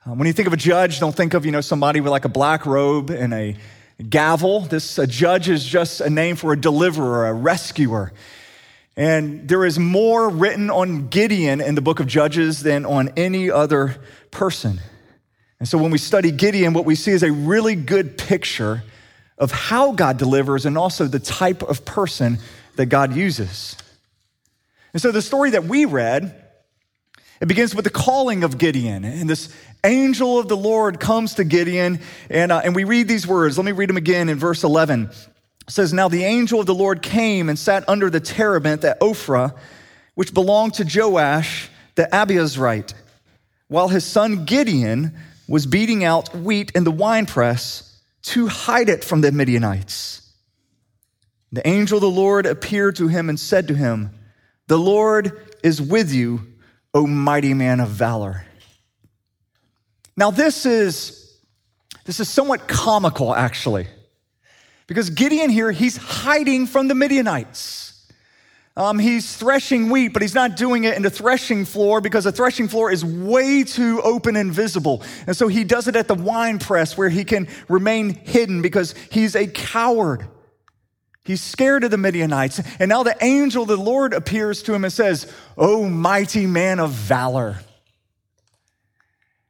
Um, 0.06 0.18
when 0.18 0.26
you 0.26 0.32
think 0.32 0.46
of 0.46 0.52
a 0.52 0.58
judge, 0.58 1.00
don't 1.00 1.14
think 1.14 1.34
of, 1.34 1.44
you 1.44 1.50
know, 1.50 1.60
somebody 1.60 2.00
with 2.00 2.12
like 2.12 2.24
a 2.24 2.30
black 2.30 2.64
robe 2.64 3.10
and 3.10 3.34
a 3.34 3.56
gavel. 4.06 4.60
This 4.60 4.98
a 4.98 5.06
judge 5.06 5.48
is 5.48 5.64
just 5.64 6.00
a 6.00 6.10
name 6.10 6.36
for 6.36 6.52
a 6.52 6.60
deliverer, 6.60 7.26
a 7.26 7.32
rescuer. 7.32 8.12
And 8.96 9.48
there 9.48 9.64
is 9.64 9.78
more 9.78 10.28
written 10.28 10.70
on 10.70 11.08
Gideon 11.08 11.60
in 11.60 11.74
the 11.74 11.80
book 11.80 12.00
of 12.00 12.06
Judges 12.06 12.62
than 12.62 12.84
on 12.84 13.10
any 13.16 13.50
other 13.50 13.96
person. 14.30 14.80
And 15.60 15.68
so 15.68 15.78
when 15.78 15.90
we 15.90 15.98
study 15.98 16.30
Gideon, 16.30 16.72
what 16.72 16.84
we 16.84 16.94
see 16.94 17.12
is 17.12 17.22
a 17.22 17.32
really 17.32 17.74
good 17.74 18.18
picture 18.18 18.82
of 19.38 19.52
how 19.52 19.92
God 19.92 20.18
delivers 20.18 20.66
and 20.66 20.76
also 20.76 21.06
the 21.06 21.20
type 21.20 21.62
of 21.62 21.84
person 21.84 22.38
that 22.76 22.86
God 22.86 23.14
uses. 23.14 23.76
And 24.92 25.00
so 25.00 25.12
the 25.12 25.22
story 25.22 25.50
that 25.50 25.64
we 25.64 25.84
read, 25.84 26.37
it 27.40 27.46
begins 27.46 27.74
with 27.74 27.84
the 27.84 27.90
calling 27.90 28.44
of 28.44 28.58
Gideon 28.58 29.04
and 29.04 29.28
this 29.28 29.48
angel 29.84 30.38
of 30.38 30.48
the 30.48 30.56
Lord 30.56 31.00
comes 31.00 31.34
to 31.34 31.44
Gideon, 31.44 32.00
and, 32.30 32.52
uh, 32.52 32.60
and 32.64 32.74
we 32.74 32.84
read 32.84 33.08
these 33.08 33.26
words. 33.26 33.58
Let 33.58 33.64
me 33.64 33.72
read 33.72 33.88
them 33.88 33.96
again 33.96 34.28
in 34.28 34.38
verse 34.38 34.64
11. 34.64 35.10
It 35.10 35.70
says, 35.70 35.92
Now 35.92 36.08
the 36.08 36.24
angel 36.24 36.60
of 36.60 36.66
the 36.66 36.74
Lord 36.74 37.02
came 37.02 37.48
and 37.48 37.58
sat 37.58 37.88
under 37.88 38.10
the 38.10 38.20
terebinth 38.20 38.84
at 38.84 39.00
Ophrah, 39.00 39.56
which 40.14 40.34
belonged 40.34 40.74
to 40.74 40.84
Joash 40.84 41.70
the 41.94 42.08
Abiezrite, 42.12 42.94
while 43.68 43.88
his 43.88 44.04
son 44.04 44.44
Gideon 44.44 45.16
was 45.48 45.66
beating 45.66 46.04
out 46.04 46.34
wheat 46.34 46.70
in 46.74 46.84
the 46.84 46.90
winepress 46.90 48.00
to 48.22 48.46
hide 48.46 48.88
it 48.88 49.04
from 49.04 49.20
the 49.20 49.32
Midianites. 49.32 50.22
The 51.50 51.66
angel 51.66 51.96
of 51.96 52.02
the 52.02 52.10
Lord 52.10 52.46
appeared 52.46 52.96
to 52.96 53.08
him 53.08 53.28
and 53.28 53.40
said 53.40 53.68
to 53.68 53.74
him, 53.74 54.10
The 54.66 54.78
Lord 54.78 55.56
is 55.62 55.80
with 55.80 56.12
you, 56.12 56.46
O 56.94 57.06
mighty 57.06 57.54
man 57.54 57.80
of 57.80 57.88
valor. 57.88 58.44
Now, 60.16 60.30
this 60.30 60.66
is 60.66 61.14
This 62.04 62.20
is 62.20 62.28
somewhat 62.30 62.66
comical, 62.66 63.34
actually, 63.34 63.86
because 64.86 65.10
Gideon 65.10 65.50
here, 65.50 65.70
he's 65.70 65.98
hiding 65.98 66.66
from 66.66 66.88
the 66.88 66.94
Midianites. 66.94 68.06
Um, 68.78 68.98
he's 68.98 69.36
threshing 69.36 69.90
wheat, 69.90 70.14
but 70.14 70.22
he's 70.22 70.34
not 70.34 70.56
doing 70.56 70.84
it 70.84 70.96
in 70.96 71.02
the 71.02 71.10
threshing 71.10 71.66
floor 71.66 72.00
because 72.00 72.24
the 72.24 72.32
threshing 72.32 72.66
floor 72.68 72.90
is 72.90 73.04
way 73.04 73.62
too 73.62 74.00
open 74.02 74.36
and 74.36 74.50
visible. 74.50 75.02
And 75.26 75.36
so 75.36 75.48
he 75.48 75.64
does 75.64 75.86
it 75.86 75.96
at 75.96 76.08
the 76.08 76.14
wine 76.14 76.58
press 76.58 76.96
where 76.96 77.10
he 77.10 77.24
can 77.24 77.48
remain 77.68 78.14
hidden 78.14 78.62
because 78.62 78.94
he's 79.10 79.36
a 79.36 79.46
coward. 79.46 80.26
He's 81.28 81.42
scared 81.42 81.84
of 81.84 81.90
the 81.90 81.98
Midianites. 81.98 82.58
And 82.80 82.88
now 82.88 83.02
the 83.02 83.14
angel 83.22 83.66
the 83.66 83.76
Lord 83.76 84.14
appears 84.14 84.62
to 84.62 84.72
him 84.72 84.82
and 84.82 84.90
says, 84.90 85.30
Oh, 85.58 85.86
mighty 85.86 86.46
man 86.46 86.80
of 86.80 86.90
valor. 86.92 87.58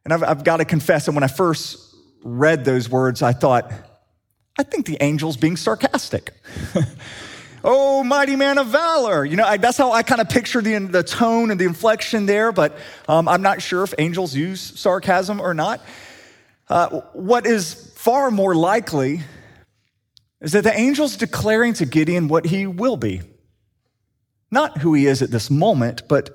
And 0.03 0.13
I've, 0.13 0.21
I've 0.21 0.43
got 0.43 0.57
to 0.57 0.65
confess 0.65 1.05
that 1.05 1.13
when 1.13 1.23
I 1.23 1.29
first 1.29 1.95
read 2.21 2.65
those 2.65 2.89
words, 2.89 3.21
I 3.21 3.31
thought, 3.31 3.71
I 4.57 4.63
think 4.63 4.87
the 4.87 4.99
angel's 4.99 5.37
being 5.37 5.55
sarcastic. 5.55 6.33
oh, 7.63 8.03
mighty 8.03 8.35
man 8.35 8.57
of 8.57 8.67
valor. 8.67 9.23
You 9.23 9.37
know, 9.37 9.45
I, 9.45 9.55
that's 9.55 9.77
how 9.77 9.93
I 9.93 10.03
kind 10.03 10.19
of 10.19 10.27
picture 10.27 10.61
the, 10.61 10.77
the 10.79 11.03
tone 11.03 11.49
and 11.49 11.57
the 11.57 11.65
inflection 11.65 12.25
there, 12.25 12.51
but 12.51 12.77
um, 13.07 13.29
I'm 13.29 13.41
not 13.41 13.61
sure 13.61 13.83
if 13.83 13.93
angels 13.97 14.35
use 14.35 14.59
sarcasm 14.59 15.39
or 15.39 15.53
not. 15.53 15.79
Uh, 16.67 16.99
what 17.13 17.45
is 17.45 17.93
far 17.95 18.31
more 18.31 18.53
likely 18.53 19.21
is 20.41 20.53
that 20.53 20.63
the 20.63 20.73
angel's 20.73 21.17
declaring 21.17 21.73
to 21.73 21.85
Gideon 21.85 22.27
what 22.27 22.45
he 22.45 22.65
will 22.65 22.97
be. 22.97 23.21
Not 24.51 24.79
who 24.79 24.93
he 24.93 25.05
is 25.05 25.21
at 25.21 25.31
this 25.31 25.49
moment, 25.49 26.03
but 26.07 26.29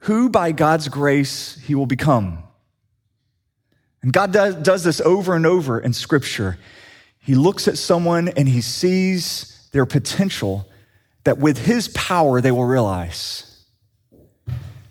who 0.00 0.28
by 0.28 0.52
God's 0.52 0.88
grace 0.88 1.58
he 1.64 1.74
will 1.74 1.86
become. 1.86 2.38
And 4.02 4.12
God 4.12 4.32
does, 4.32 4.54
does 4.56 4.84
this 4.84 5.00
over 5.00 5.34
and 5.34 5.46
over 5.46 5.80
in 5.80 5.92
Scripture. 5.92 6.58
He 7.18 7.34
looks 7.34 7.66
at 7.68 7.78
someone 7.78 8.28
and 8.28 8.46
he 8.46 8.60
sees 8.60 9.68
their 9.72 9.86
potential 9.86 10.68
that 11.24 11.38
with 11.38 11.64
his 11.64 11.88
power 11.88 12.40
they 12.40 12.50
will 12.50 12.66
realize. 12.66 13.64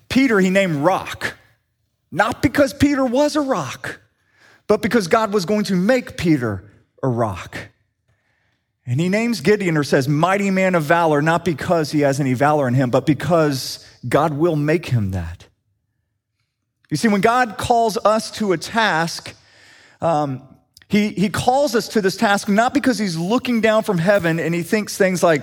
Peter, 0.08 0.40
he 0.40 0.50
named 0.50 0.76
rock, 0.76 1.36
not 2.10 2.42
because 2.42 2.74
Peter 2.74 3.04
was 3.04 3.36
a 3.36 3.40
rock, 3.40 4.00
but 4.66 4.82
because 4.82 5.08
God 5.08 5.32
was 5.32 5.44
going 5.44 5.64
to 5.64 5.74
make 5.74 6.16
Peter 6.16 6.70
a 7.02 7.08
rock. 7.08 7.56
And 8.86 9.00
he 9.00 9.08
names 9.08 9.40
Gideon 9.40 9.76
or 9.76 9.84
says, 9.84 10.08
mighty 10.08 10.50
man 10.50 10.74
of 10.74 10.82
valor, 10.82 11.22
not 11.22 11.44
because 11.44 11.90
he 11.90 12.00
has 12.00 12.20
any 12.20 12.34
valor 12.34 12.68
in 12.68 12.74
him, 12.74 12.90
but 12.90 13.06
because 13.06 13.86
God 14.06 14.34
will 14.34 14.56
make 14.56 14.86
him 14.86 15.12
that. 15.12 15.46
You 16.90 16.98
see, 16.98 17.08
when 17.08 17.22
God 17.22 17.56
calls 17.56 17.96
us 17.96 18.30
to 18.32 18.52
a 18.52 18.58
task, 18.58 19.34
um, 20.02 20.42
he, 20.88 21.08
he 21.08 21.30
calls 21.30 21.74
us 21.74 21.88
to 21.88 22.02
this 22.02 22.16
task 22.16 22.46
not 22.48 22.74
because 22.74 22.98
he's 22.98 23.16
looking 23.16 23.62
down 23.62 23.84
from 23.84 23.96
heaven 23.96 24.38
and 24.38 24.54
he 24.54 24.62
thinks 24.62 24.96
things 24.96 25.22
like, 25.22 25.42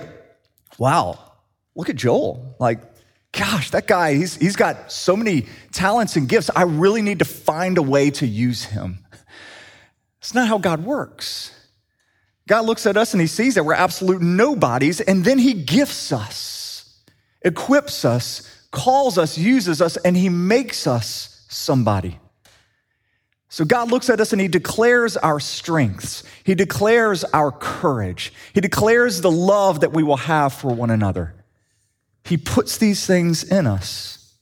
wow, 0.78 1.18
look 1.74 1.90
at 1.90 1.96
Joel. 1.96 2.54
Like, 2.60 2.80
gosh, 3.32 3.70
that 3.72 3.88
guy, 3.88 4.14
he's, 4.14 4.36
he's 4.36 4.56
got 4.56 4.92
so 4.92 5.16
many 5.16 5.46
talents 5.72 6.14
and 6.14 6.28
gifts. 6.28 6.48
I 6.54 6.62
really 6.62 7.02
need 7.02 7.18
to 7.18 7.24
find 7.24 7.76
a 7.76 7.82
way 7.82 8.10
to 8.12 8.26
use 8.26 8.64
him. 8.64 9.04
It's 10.20 10.32
not 10.32 10.46
how 10.46 10.58
God 10.58 10.84
works. 10.84 11.50
God 12.48 12.64
looks 12.64 12.86
at 12.86 12.96
us 12.96 13.14
and 13.14 13.20
he 13.20 13.26
sees 13.26 13.54
that 13.54 13.64
we're 13.64 13.74
absolute 13.74 14.20
nobodies, 14.20 15.00
and 15.00 15.24
then 15.24 15.38
he 15.38 15.54
gifts 15.54 16.12
us, 16.12 17.00
equips 17.42 18.04
us, 18.04 18.66
calls 18.70 19.18
us, 19.18 19.38
uses 19.38 19.80
us, 19.80 19.96
and 19.98 20.16
he 20.16 20.28
makes 20.28 20.86
us 20.86 21.44
somebody. 21.48 22.18
So 23.52 23.66
God 23.66 23.90
looks 23.90 24.08
at 24.08 24.18
us 24.18 24.32
and 24.32 24.40
He 24.40 24.48
declares 24.48 25.18
our 25.18 25.38
strengths. 25.38 26.22
He 26.42 26.54
declares 26.54 27.22
our 27.22 27.52
courage. 27.52 28.32
He 28.54 28.62
declares 28.62 29.20
the 29.20 29.30
love 29.30 29.80
that 29.80 29.92
we 29.92 30.02
will 30.02 30.16
have 30.16 30.54
for 30.54 30.74
one 30.74 30.88
another. 30.88 31.34
He 32.24 32.38
puts 32.38 32.78
these 32.78 33.06
things 33.06 33.44
in 33.44 33.66
us. 33.66 34.34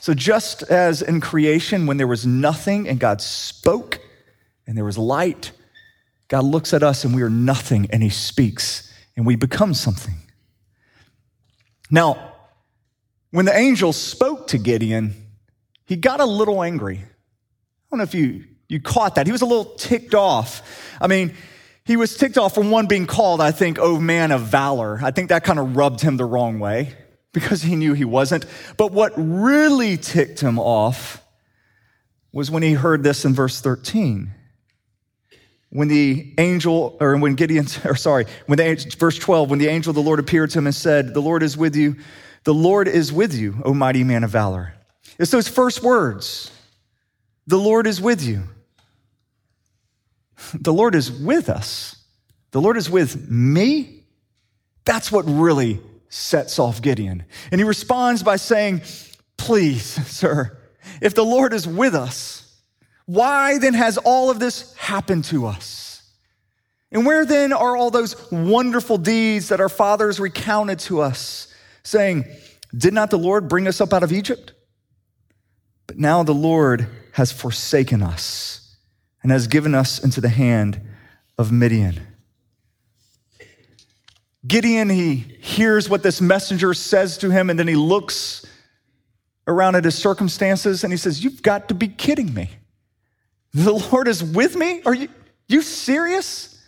So 0.00 0.12
just 0.12 0.64
as 0.64 1.02
in 1.02 1.20
creation, 1.20 1.86
when 1.86 1.98
there 1.98 2.08
was 2.08 2.26
nothing 2.26 2.88
and 2.88 2.98
God 2.98 3.20
spoke 3.20 4.00
and 4.66 4.76
there 4.76 4.84
was 4.84 4.98
light, 4.98 5.52
God 6.30 6.44
looks 6.44 6.72
at 6.72 6.82
us 6.82 7.04
and 7.04 7.14
we 7.14 7.20
are 7.20 7.28
nothing 7.28 7.88
and 7.92 8.02
He 8.02 8.08
speaks 8.08 8.90
and 9.16 9.26
we 9.26 9.36
become 9.36 9.74
something. 9.74 10.14
Now, 11.90 12.32
when 13.32 13.44
the 13.44 13.54
angel 13.54 13.92
spoke 13.92 14.46
to 14.48 14.58
Gideon, 14.58 15.14
he 15.84 15.96
got 15.96 16.20
a 16.20 16.24
little 16.24 16.62
angry 16.62 17.04
I 17.90 17.96
don't 17.96 17.98
know 17.98 18.04
if 18.04 18.14
you, 18.14 18.44
you 18.68 18.80
caught 18.80 19.16
that. 19.16 19.26
He 19.26 19.32
was 19.32 19.42
a 19.42 19.46
little 19.46 19.64
ticked 19.64 20.14
off. 20.14 20.62
I 21.00 21.08
mean, 21.08 21.34
he 21.84 21.96
was 21.96 22.16
ticked 22.16 22.38
off 22.38 22.54
from 22.54 22.70
one 22.70 22.86
being 22.86 23.08
called, 23.08 23.40
I 23.40 23.50
think, 23.50 23.80
oh 23.80 23.98
man 23.98 24.30
of 24.30 24.42
valor. 24.42 25.00
I 25.02 25.10
think 25.10 25.30
that 25.30 25.42
kind 25.42 25.58
of 25.58 25.76
rubbed 25.76 26.00
him 26.00 26.16
the 26.16 26.24
wrong 26.24 26.60
way 26.60 26.94
because 27.32 27.62
he 27.62 27.74
knew 27.74 27.94
he 27.94 28.04
wasn't. 28.04 28.46
But 28.76 28.92
what 28.92 29.12
really 29.16 29.96
ticked 29.96 30.38
him 30.38 30.60
off 30.60 31.20
was 32.32 32.48
when 32.48 32.62
he 32.62 32.74
heard 32.74 33.02
this 33.02 33.24
in 33.24 33.34
verse 33.34 33.60
13. 33.60 34.30
When 35.70 35.88
the 35.88 36.34
angel, 36.36 36.96
or 37.00 37.16
when 37.16 37.34
Gideon, 37.34 37.66
or 37.84 37.94
sorry, 37.94 38.26
when 38.46 38.58
the 38.58 38.94
verse 38.98 39.18
12, 39.18 39.50
when 39.50 39.58
the 39.58 39.68
angel 39.68 39.90
of 39.90 39.94
the 39.94 40.02
Lord 40.02 40.18
appeared 40.18 40.50
to 40.50 40.58
him 40.58 40.66
and 40.66 40.74
said, 40.74 41.14
The 41.14 41.22
Lord 41.22 41.42
is 41.42 41.56
with 41.56 41.76
you, 41.76 41.96
the 42.44 42.54
Lord 42.54 42.88
is 42.88 43.12
with 43.12 43.34
you, 43.34 43.60
O 43.64 43.74
mighty 43.74 44.04
man 44.04 44.24
of 44.24 44.30
valor. 44.30 44.74
It's 45.18 45.30
those 45.30 45.48
first 45.48 45.82
words. 45.82 46.50
The 47.46 47.58
Lord 47.58 47.86
is 47.86 48.00
with 48.00 48.22
you. 48.22 48.44
The 50.54 50.72
Lord 50.72 50.94
is 50.94 51.12
with 51.12 51.50
us. 51.50 51.96
The 52.52 52.62
Lord 52.62 52.78
is 52.78 52.88
with 52.88 53.30
me. 53.30 54.04
That's 54.84 55.12
what 55.12 55.26
really 55.26 55.80
sets 56.08 56.58
off 56.58 56.80
Gideon. 56.80 57.24
And 57.52 57.60
he 57.60 57.64
responds 57.64 58.22
by 58.22 58.36
saying, 58.36 58.80
Please, 59.36 59.84
sir, 60.06 60.58
if 61.00 61.14
the 61.14 61.24
Lord 61.24 61.52
is 61.52 61.66
with 61.66 61.94
us, 61.94 62.39
why 63.06 63.58
then 63.58 63.74
has 63.74 63.98
all 63.98 64.30
of 64.30 64.38
this 64.38 64.74
happened 64.74 65.24
to 65.24 65.46
us? 65.46 66.02
And 66.92 67.06
where 67.06 67.24
then 67.24 67.52
are 67.52 67.76
all 67.76 67.90
those 67.90 68.30
wonderful 68.30 68.98
deeds 68.98 69.48
that 69.48 69.60
our 69.60 69.68
fathers 69.68 70.18
recounted 70.18 70.80
to 70.80 71.00
us, 71.00 71.52
saying, 71.82 72.24
Did 72.76 72.94
not 72.94 73.10
the 73.10 73.18
Lord 73.18 73.48
bring 73.48 73.68
us 73.68 73.80
up 73.80 73.92
out 73.92 74.02
of 74.02 74.12
Egypt? 74.12 74.52
But 75.86 75.98
now 75.98 76.22
the 76.22 76.34
Lord 76.34 76.88
has 77.12 77.32
forsaken 77.32 78.02
us 78.02 78.76
and 79.22 79.30
has 79.30 79.46
given 79.46 79.74
us 79.74 80.02
into 80.02 80.20
the 80.20 80.28
hand 80.28 80.80
of 81.38 81.52
Midian. 81.52 82.00
Gideon, 84.46 84.88
he 84.88 85.16
hears 85.16 85.88
what 85.88 86.02
this 86.02 86.20
messenger 86.20 86.72
says 86.74 87.18
to 87.18 87.30
him, 87.30 87.50
and 87.50 87.58
then 87.58 87.68
he 87.68 87.76
looks 87.76 88.46
around 89.46 89.74
at 89.74 89.84
his 89.84 89.96
circumstances 89.96 90.82
and 90.82 90.92
he 90.92 90.96
says, 90.96 91.22
You've 91.22 91.42
got 91.42 91.68
to 91.68 91.74
be 91.74 91.88
kidding 91.88 92.32
me. 92.32 92.50
The 93.52 93.72
Lord 93.72 94.08
is 94.08 94.22
with 94.22 94.56
me? 94.56 94.82
Are 94.84 94.94
you, 94.94 95.08
you 95.48 95.62
serious? 95.62 96.62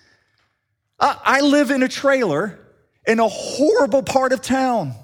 I, 0.98 1.18
I 1.24 1.40
live 1.40 1.70
in 1.70 1.82
a 1.82 1.88
trailer 1.88 2.58
in 3.06 3.20
a 3.20 3.28
horrible 3.28 4.02
part 4.02 4.32
of 4.32 4.40
town 4.42 4.94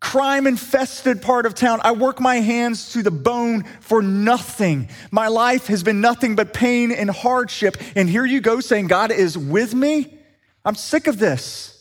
crime 0.00 0.46
infested 0.46 1.20
part 1.20 1.46
of 1.46 1.54
town. 1.54 1.80
I 1.82 1.92
work 1.92 2.20
my 2.20 2.36
hands 2.36 2.92
to 2.92 3.02
the 3.02 3.10
bone 3.10 3.64
for 3.80 4.00
nothing. 4.02 4.88
My 5.10 5.28
life 5.28 5.66
has 5.66 5.82
been 5.82 6.00
nothing 6.00 6.36
but 6.36 6.54
pain 6.54 6.92
and 6.92 7.10
hardship. 7.10 7.76
And 7.96 8.08
here 8.08 8.24
you 8.24 8.40
go 8.40 8.60
saying, 8.60 8.86
God 8.86 9.10
is 9.10 9.36
with 9.36 9.74
me? 9.74 10.18
I'm 10.64 10.74
sick 10.74 11.06
of 11.06 11.18
this. 11.18 11.77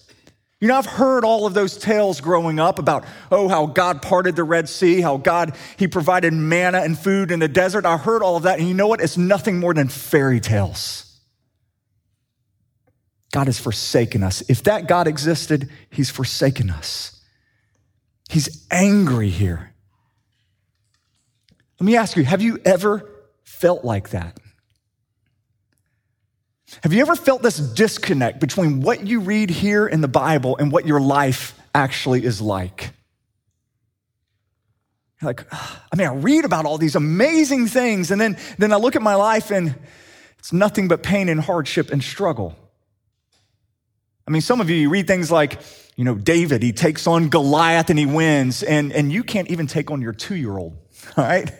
You 0.59 0.67
know, 0.67 0.75
I've 0.75 0.87
heard 0.87 1.23
all 1.23 1.45
of 1.45 1.53
those 1.53 1.77
tales 1.77 2.19
growing 2.19 2.59
up 2.59 2.79
about, 2.79 3.05
oh, 3.31 3.47
how 3.47 3.67
God 3.67 4.01
parted 4.01 4.35
the 4.35 4.43
Red 4.43 4.67
Sea, 4.67 5.01
how 5.01 5.17
God, 5.17 5.55
He 5.77 5.87
provided 5.87 6.33
manna 6.33 6.79
and 6.79 6.97
food 6.97 7.29
in 7.29 7.39
the 7.39 7.47
desert. 7.47 7.85
I 7.85 7.97
heard 7.97 8.23
all 8.23 8.37
of 8.37 8.43
that. 8.43 8.57
And 8.57 8.67
you 8.67 8.73
know 8.73 8.87
what? 8.87 8.99
It's 8.99 9.17
nothing 9.17 9.59
more 9.59 9.73
than 9.73 9.87
fairy 9.87 10.39
tales. 10.39 11.03
God 13.31 13.45
has 13.45 13.59
forsaken 13.59 14.23
us. 14.23 14.41
If 14.49 14.63
that 14.63 14.87
God 14.87 15.07
existed, 15.07 15.69
He's 15.91 16.09
forsaken 16.09 16.71
us. 16.71 17.21
He's 18.29 18.65
angry 18.71 19.29
here. 19.29 19.73
Let 21.79 21.85
me 21.85 21.95
ask 21.95 22.17
you 22.17 22.23
have 22.23 22.41
you 22.41 22.59
ever 22.65 23.07
felt 23.43 23.85
like 23.85 24.09
that? 24.09 24.39
Have 26.83 26.93
you 26.93 27.01
ever 27.01 27.15
felt 27.15 27.41
this 27.41 27.57
disconnect 27.57 28.39
between 28.39 28.81
what 28.81 29.05
you 29.05 29.21
read 29.21 29.49
here 29.49 29.87
in 29.87 30.01
the 30.01 30.07
Bible 30.07 30.57
and 30.57 30.71
what 30.71 30.85
your 30.85 30.99
life 30.99 31.57
actually 31.73 32.23
is 32.23 32.41
like? 32.41 32.91
Like, 35.21 35.51
I 35.51 35.95
mean, 35.95 36.07
I 36.07 36.13
read 36.13 36.45
about 36.45 36.65
all 36.65 36.77
these 36.77 36.95
amazing 36.95 37.67
things, 37.67 38.11
and 38.11 38.21
then, 38.21 38.37
then 38.57 38.71
I 38.71 38.75
look 38.75 38.95
at 38.95 39.01
my 39.01 39.15
life 39.15 39.49
and 39.49 39.75
it's 40.37 40.53
nothing 40.53 40.87
but 40.87 41.01
pain 41.01 41.29
and 41.29 41.41
hardship 41.41 41.89
and 41.89 42.03
struggle. 42.03 42.55
I 44.27 44.31
mean, 44.31 44.41
some 44.41 44.61
of 44.61 44.69
you, 44.69 44.75
you 44.75 44.89
read 44.89 45.07
things 45.07 45.31
like, 45.31 45.59
you 45.95 46.03
know, 46.03 46.15
David, 46.15 46.61
he 46.61 46.73
takes 46.73 47.07
on 47.07 47.29
Goliath 47.29 47.89
and 47.89 47.97
he 47.97 48.05
wins, 48.05 48.61
and, 48.61 48.91
and 48.91 49.11
you 49.11 49.23
can't 49.23 49.49
even 49.49 49.65
take 49.67 49.89
on 49.89 50.01
your 50.01 50.13
two 50.13 50.35
year 50.35 50.55
old, 50.55 50.77
all 51.15 51.23
right? 51.23 51.51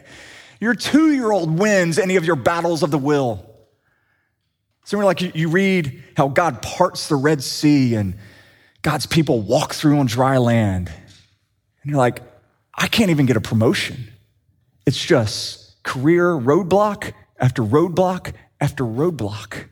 Your 0.60 0.76
two 0.76 1.14
year 1.14 1.32
old 1.32 1.58
wins 1.58 1.98
any 1.98 2.18
of 2.18 2.26
your 2.26 2.36
battles 2.36 2.84
of 2.84 2.92
the 2.92 2.98
will. 2.98 3.57
Somewhere 4.88 5.06
like 5.06 5.36
you, 5.36 5.50
read 5.50 6.02
how 6.16 6.30
God 6.30 6.62
parts 6.62 7.10
the 7.10 7.18
Red 7.18 7.44
Sea 7.44 7.96
and 7.96 8.16
God's 8.84 9.06
people 9.06 9.42
walk 9.42 9.74
through 9.74 10.00
on 10.00 10.06
dry 10.06 10.38
land. 10.38 10.88
And 11.82 11.92
you're 11.92 11.98
like, 11.98 12.22
I 12.74 12.88
can't 12.88 13.10
even 13.10 13.26
get 13.26 13.36
a 13.36 13.42
promotion. 13.42 14.08
It's 14.86 14.98
just 14.98 15.84
career 15.84 16.28
roadblock 16.28 17.12
after 17.38 17.64
roadblock 17.64 18.32
after 18.62 18.86
roadblock. 18.86 19.66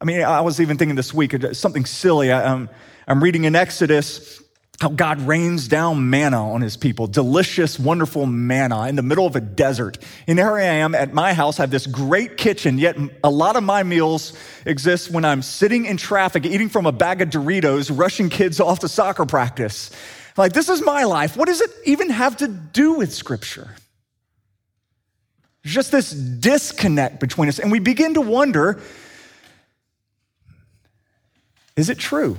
I 0.00 0.04
mean, 0.04 0.24
I 0.24 0.40
was 0.40 0.60
even 0.60 0.76
thinking 0.76 0.96
this 0.96 1.14
week, 1.14 1.32
something 1.52 1.84
silly. 1.84 2.32
I, 2.32 2.50
am 2.50 2.68
I'm 3.06 3.22
reading 3.22 3.44
in 3.44 3.54
Exodus 3.54 4.42
how 4.80 4.90
God 4.90 5.20
rains 5.22 5.68
down 5.68 6.10
manna 6.10 6.52
on 6.52 6.60
his 6.60 6.76
people, 6.76 7.06
delicious, 7.06 7.78
wonderful 7.78 8.26
manna 8.26 8.88
in 8.88 8.96
the 8.96 9.02
middle 9.02 9.26
of 9.26 9.34
a 9.34 9.40
desert. 9.40 9.98
And 10.26 10.38
here 10.38 10.52
I 10.52 10.64
am 10.64 10.94
at 10.94 11.14
my 11.14 11.32
house, 11.32 11.58
I 11.58 11.62
have 11.62 11.70
this 11.70 11.86
great 11.86 12.36
kitchen, 12.36 12.76
yet 12.76 12.96
a 13.24 13.30
lot 13.30 13.56
of 13.56 13.64
my 13.64 13.82
meals 13.82 14.34
exist 14.66 15.10
when 15.10 15.24
I'm 15.24 15.40
sitting 15.40 15.86
in 15.86 15.96
traffic, 15.96 16.44
eating 16.44 16.68
from 16.68 16.84
a 16.84 16.92
bag 16.92 17.22
of 17.22 17.30
Doritos, 17.30 17.96
rushing 17.96 18.28
kids 18.28 18.60
off 18.60 18.80
to 18.80 18.88
soccer 18.88 19.24
practice. 19.24 19.90
Like, 20.36 20.52
this 20.52 20.68
is 20.68 20.82
my 20.82 21.04
life. 21.04 21.36
What 21.36 21.46
does 21.46 21.62
it 21.62 21.70
even 21.86 22.10
have 22.10 22.36
to 22.38 22.48
do 22.48 22.94
with 22.94 23.14
Scripture? 23.14 23.74
Just 25.64 25.90
this 25.90 26.10
disconnect 26.10 27.18
between 27.18 27.48
us. 27.48 27.58
And 27.58 27.72
we 27.72 27.78
begin 27.78 28.14
to 28.14 28.20
wonder 28.20 28.80
is 31.76 31.90
it 31.90 31.98
true? 31.98 32.38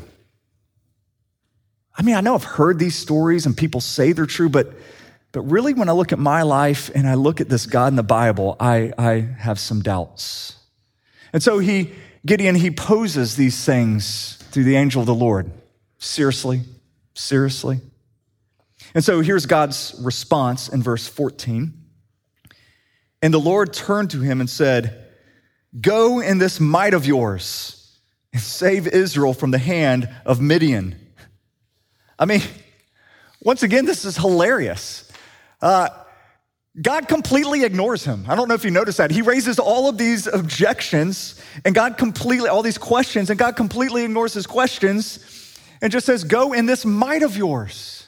I 1.97 2.03
mean, 2.03 2.15
I 2.15 2.21
know 2.21 2.35
I've 2.35 2.43
heard 2.43 2.77
these 2.77 2.95
stories 2.95 3.45
and 3.45 3.57
people 3.57 3.81
say 3.81 4.11
they're 4.11 4.27
true, 4.27 4.49
but, 4.49 4.71
but 5.31 5.41
really, 5.41 5.73
when 5.73 5.89
I 5.89 5.93
look 5.93 6.13
at 6.13 6.19
my 6.19 6.43
life 6.43 6.91
and 6.93 7.07
I 7.07 7.15
look 7.15 7.41
at 7.41 7.49
this 7.49 7.65
God 7.65 7.87
in 7.87 7.95
the 7.95 8.03
Bible, 8.03 8.55
I, 8.59 8.93
I 8.97 9.27
have 9.39 9.59
some 9.59 9.81
doubts. 9.81 10.55
And 11.33 11.41
so 11.41 11.57
he, 11.57 11.91
Gideon, 12.25 12.55
he 12.55 12.69
poses 12.69 13.35
these 13.35 13.65
things 13.65 14.35
through 14.51 14.65
the 14.65 14.75
angel 14.75 15.01
of 15.01 15.07
the 15.07 15.15
Lord. 15.15 15.51
Seriously, 15.97 16.61
seriously. 17.15 17.81
And 18.93 19.03
so 19.03 19.21
here's 19.21 19.47
God's 19.47 19.95
response 19.99 20.69
in 20.69 20.83
verse 20.83 21.07
14. 21.07 21.73
And 23.23 23.33
the 23.33 23.39
Lord 23.39 23.73
turned 23.73 24.11
to 24.11 24.21
him 24.21 24.39
and 24.39 24.49
said, 24.49 25.05
Go 25.81 26.19
in 26.19 26.37
this 26.37 26.59
might 26.59 26.93
of 26.93 27.05
yours 27.05 27.99
and 28.31 28.41
save 28.41 28.87
Israel 28.87 29.33
from 29.33 29.51
the 29.51 29.57
hand 29.57 30.09
of 30.25 30.39
Midian. 30.39 31.06
I 32.19 32.25
mean, 32.25 32.41
once 33.41 33.63
again, 33.63 33.85
this 33.85 34.05
is 34.05 34.17
hilarious. 34.17 35.09
Uh, 35.61 35.89
God 36.79 37.07
completely 37.07 37.63
ignores 37.63 38.03
him. 38.05 38.25
I 38.27 38.35
don't 38.35 38.47
know 38.47 38.53
if 38.53 38.63
you 38.63 38.69
noticed 38.69 38.99
that. 38.99 39.09
He 39.09 39.23
raises 39.23 39.57
all 39.57 39.89
of 39.89 39.97
these 39.97 40.27
objections, 40.27 41.41
and 41.65 41.73
God 41.73 41.97
completely, 41.97 42.49
all 42.49 42.61
these 42.61 42.77
questions, 42.77 43.29
and 43.31 43.39
God 43.39 43.55
completely 43.55 44.03
ignores 44.03 44.33
his 44.33 44.45
questions 44.45 45.19
and 45.81 45.91
just 45.91 46.05
says, 46.05 46.23
Go 46.23 46.53
in 46.53 46.67
this 46.67 46.85
might 46.85 47.23
of 47.23 47.35
yours. 47.35 48.05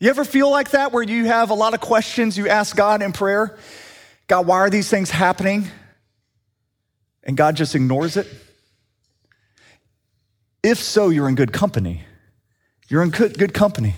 You 0.00 0.10
ever 0.10 0.24
feel 0.24 0.50
like 0.50 0.70
that 0.70 0.92
where 0.92 1.02
you 1.02 1.26
have 1.26 1.50
a 1.50 1.54
lot 1.54 1.74
of 1.74 1.80
questions 1.80 2.36
you 2.36 2.48
ask 2.48 2.76
God 2.76 3.02
in 3.02 3.12
prayer? 3.12 3.58
God, 4.26 4.46
why 4.46 4.58
are 4.58 4.70
these 4.70 4.88
things 4.88 5.10
happening? 5.10 5.66
And 7.22 7.36
God 7.36 7.56
just 7.56 7.74
ignores 7.74 8.16
it? 8.16 8.26
If 10.62 10.78
so, 10.78 11.08
you're 11.08 11.28
in 11.28 11.34
good 11.34 11.52
company. 11.52 12.04
You're 12.90 13.04
in 13.04 13.10
good, 13.10 13.38
good 13.38 13.54
company. 13.54 13.94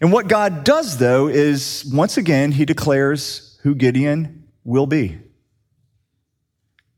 And 0.00 0.12
what 0.12 0.28
God 0.28 0.64
does, 0.64 0.98
though, 0.98 1.28
is 1.28 1.88
once 1.90 2.16
again, 2.16 2.52
he 2.52 2.64
declares 2.64 3.58
who 3.62 3.74
Gideon 3.74 4.48
will 4.64 4.86
be. 4.86 5.18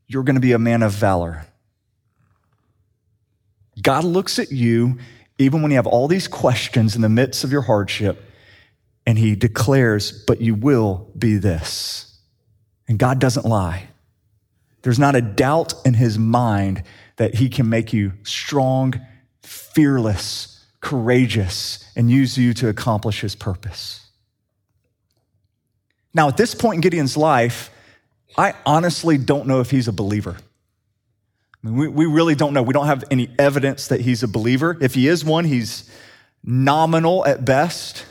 You're 0.07 0.23
going 0.23 0.35
to 0.35 0.41
be 0.41 0.53
a 0.53 0.59
man 0.59 0.81
of 0.81 0.91
valor. 0.91 1.45
God 3.81 4.03
looks 4.03 4.39
at 4.39 4.51
you, 4.51 4.97
even 5.37 5.61
when 5.61 5.71
you 5.71 5.77
have 5.77 5.87
all 5.87 6.07
these 6.07 6.27
questions 6.27 6.95
in 6.95 7.01
the 7.01 7.09
midst 7.09 7.43
of 7.43 7.51
your 7.51 7.61
hardship, 7.61 8.23
and 9.05 9.17
he 9.17 9.35
declares, 9.35 10.23
But 10.25 10.41
you 10.41 10.55
will 10.55 11.11
be 11.17 11.37
this. 11.37 12.17
And 12.87 12.97
God 12.97 13.19
doesn't 13.19 13.45
lie. 13.45 13.87
There's 14.81 14.99
not 14.99 15.15
a 15.15 15.21
doubt 15.21 15.73
in 15.85 15.93
his 15.93 16.17
mind 16.17 16.83
that 17.17 17.35
he 17.35 17.49
can 17.49 17.69
make 17.69 17.93
you 17.93 18.13
strong, 18.23 18.99
fearless, 19.41 20.52
courageous, 20.83 21.89
and 21.95 22.11
use 22.11 22.37
you 22.37 22.53
to 22.53 22.67
accomplish 22.67 23.21
his 23.21 23.35
purpose. 23.35 24.05
Now, 26.13 26.27
at 26.27 26.37
this 26.37 26.53
point 26.53 26.75
in 26.75 26.81
Gideon's 26.81 27.17
life, 27.17 27.71
I 28.37 28.53
honestly 28.65 29.17
don't 29.17 29.47
know 29.47 29.61
if 29.61 29.71
he's 29.71 29.87
a 29.87 29.93
believer. 29.93 30.35
I 30.37 31.67
mean, 31.67 31.77
we, 31.77 31.87
we 31.87 32.05
really 32.05 32.35
don't 32.35 32.53
know. 32.53 32.61
We 32.61 32.73
don't 32.73 32.87
have 32.87 33.05
any 33.09 33.29
evidence 33.39 33.87
that 33.87 34.01
he's 34.01 34.23
a 34.23 34.27
believer. 34.27 34.77
If 34.81 34.93
he 34.93 35.07
is 35.07 35.23
one, 35.23 35.45
he's 35.45 35.89
nominal 36.43 37.25
at 37.25 37.45
best. 37.45 38.05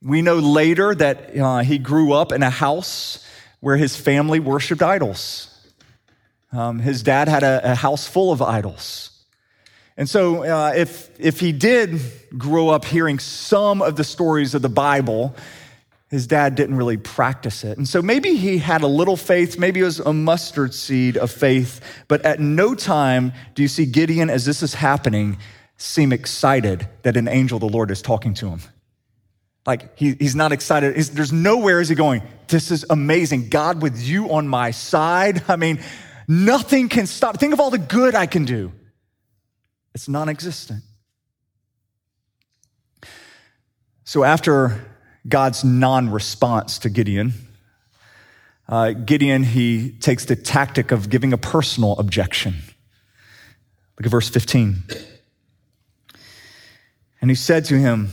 We 0.00 0.22
know 0.22 0.38
later 0.38 0.94
that 0.94 1.38
uh, 1.38 1.58
he 1.58 1.78
grew 1.78 2.14
up 2.14 2.32
in 2.32 2.42
a 2.42 2.50
house 2.50 3.24
where 3.60 3.76
his 3.76 3.94
family 3.94 4.40
worshiped 4.40 4.82
idols. 4.82 5.48
Um, 6.50 6.78
his 6.78 7.02
dad 7.02 7.28
had 7.28 7.42
a, 7.42 7.72
a 7.72 7.74
house 7.74 8.06
full 8.08 8.32
of 8.32 8.40
idols. 8.40 9.11
And 9.96 10.08
so, 10.08 10.44
uh, 10.44 10.72
if, 10.74 11.10
if 11.20 11.38
he 11.40 11.52
did 11.52 12.00
grow 12.36 12.70
up 12.70 12.84
hearing 12.84 13.18
some 13.18 13.82
of 13.82 13.96
the 13.96 14.04
stories 14.04 14.54
of 14.54 14.62
the 14.62 14.70
Bible, 14.70 15.34
his 16.10 16.26
dad 16.26 16.54
didn't 16.54 16.76
really 16.76 16.98
practice 16.98 17.64
it. 17.64 17.78
And 17.78 17.88
so 17.88 18.02
maybe 18.02 18.36
he 18.36 18.58
had 18.58 18.82
a 18.82 18.86
little 18.86 19.16
faith, 19.16 19.58
maybe 19.58 19.80
it 19.80 19.84
was 19.84 19.98
a 19.98 20.12
mustard 20.12 20.74
seed 20.74 21.16
of 21.16 21.30
faith, 21.30 21.80
but 22.06 22.22
at 22.22 22.38
no 22.38 22.74
time 22.74 23.32
do 23.54 23.62
you 23.62 23.68
see 23.68 23.86
Gideon, 23.86 24.28
as 24.28 24.44
this 24.44 24.62
is 24.62 24.74
happening, 24.74 25.38
seem 25.78 26.12
excited 26.12 26.86
that 27.02 27.16
an 27.16 27.28
angel 27.28 27.58
the 27.58 27.66
Lord 27.66 27.90
is 27.90 28.02
talking 28.02 28.34
to 28.34 28.48
him. 28.48 28.60
Like 29.66 29.96
he, 29.98 30.14
he's 30.18 30.34
not 30.34 30.52
excited. 30.52 30.96
He's, 30.96 31.10
there's 31.10 31.32
nowhere 31.32 31.80
is 31.80 31.88
he 31.88 31.94
going, 31.94 32.22
This 32.48 32.70
is 32.70 32.84
amazing. 32.90 33.48
God 33.48 33.80
with 33.80 34.00
you 34.00 34.32
on 34.32 34.48
my 34.48 34.70
side. 34.70 35.42
I 35.48 35.56
mean, 35.56 35.80
nothing 36.28 36.88
can 36.88 37.06
stop. 37.06 37.38
Think 37.38 37.52
of 37.52 37.60
all 37.60 37.70
the 37.70 37.78
good 37.78 38.14
I 38.14 38.26
can 38.26 38.44
do. 38.44 38.72
It's 39.94 40.08
non 40.08 40.28
existent. 40.28 40.82
So, 44.04 44.24
after 44.24 44.84
God's 45.28 45.64
non 45.64 46.10
response 46.10 46.78
to 46.80 46.90
Gideon, 46.90 47.32
uh, 48.68 48.92
Gideon, 48.92 49.42
he 49.42 49.92
takes 49.92 50.24
the 50.24 50.36
tactic 50.36 50.92
of 50.92 51.10
giving 51.10 51.32
a 51.32 51.38
personal 51.38 51.92
objection. 51.98 52.54
Look 53.98 54.06
at 54.06 54.10
verse 54.10 54.28
15. 54.28 54.82
And 57.20 57.30
he 57.30 57.34
said 57.34 57.64
to 57.66 57.78
him, 57.78 58.10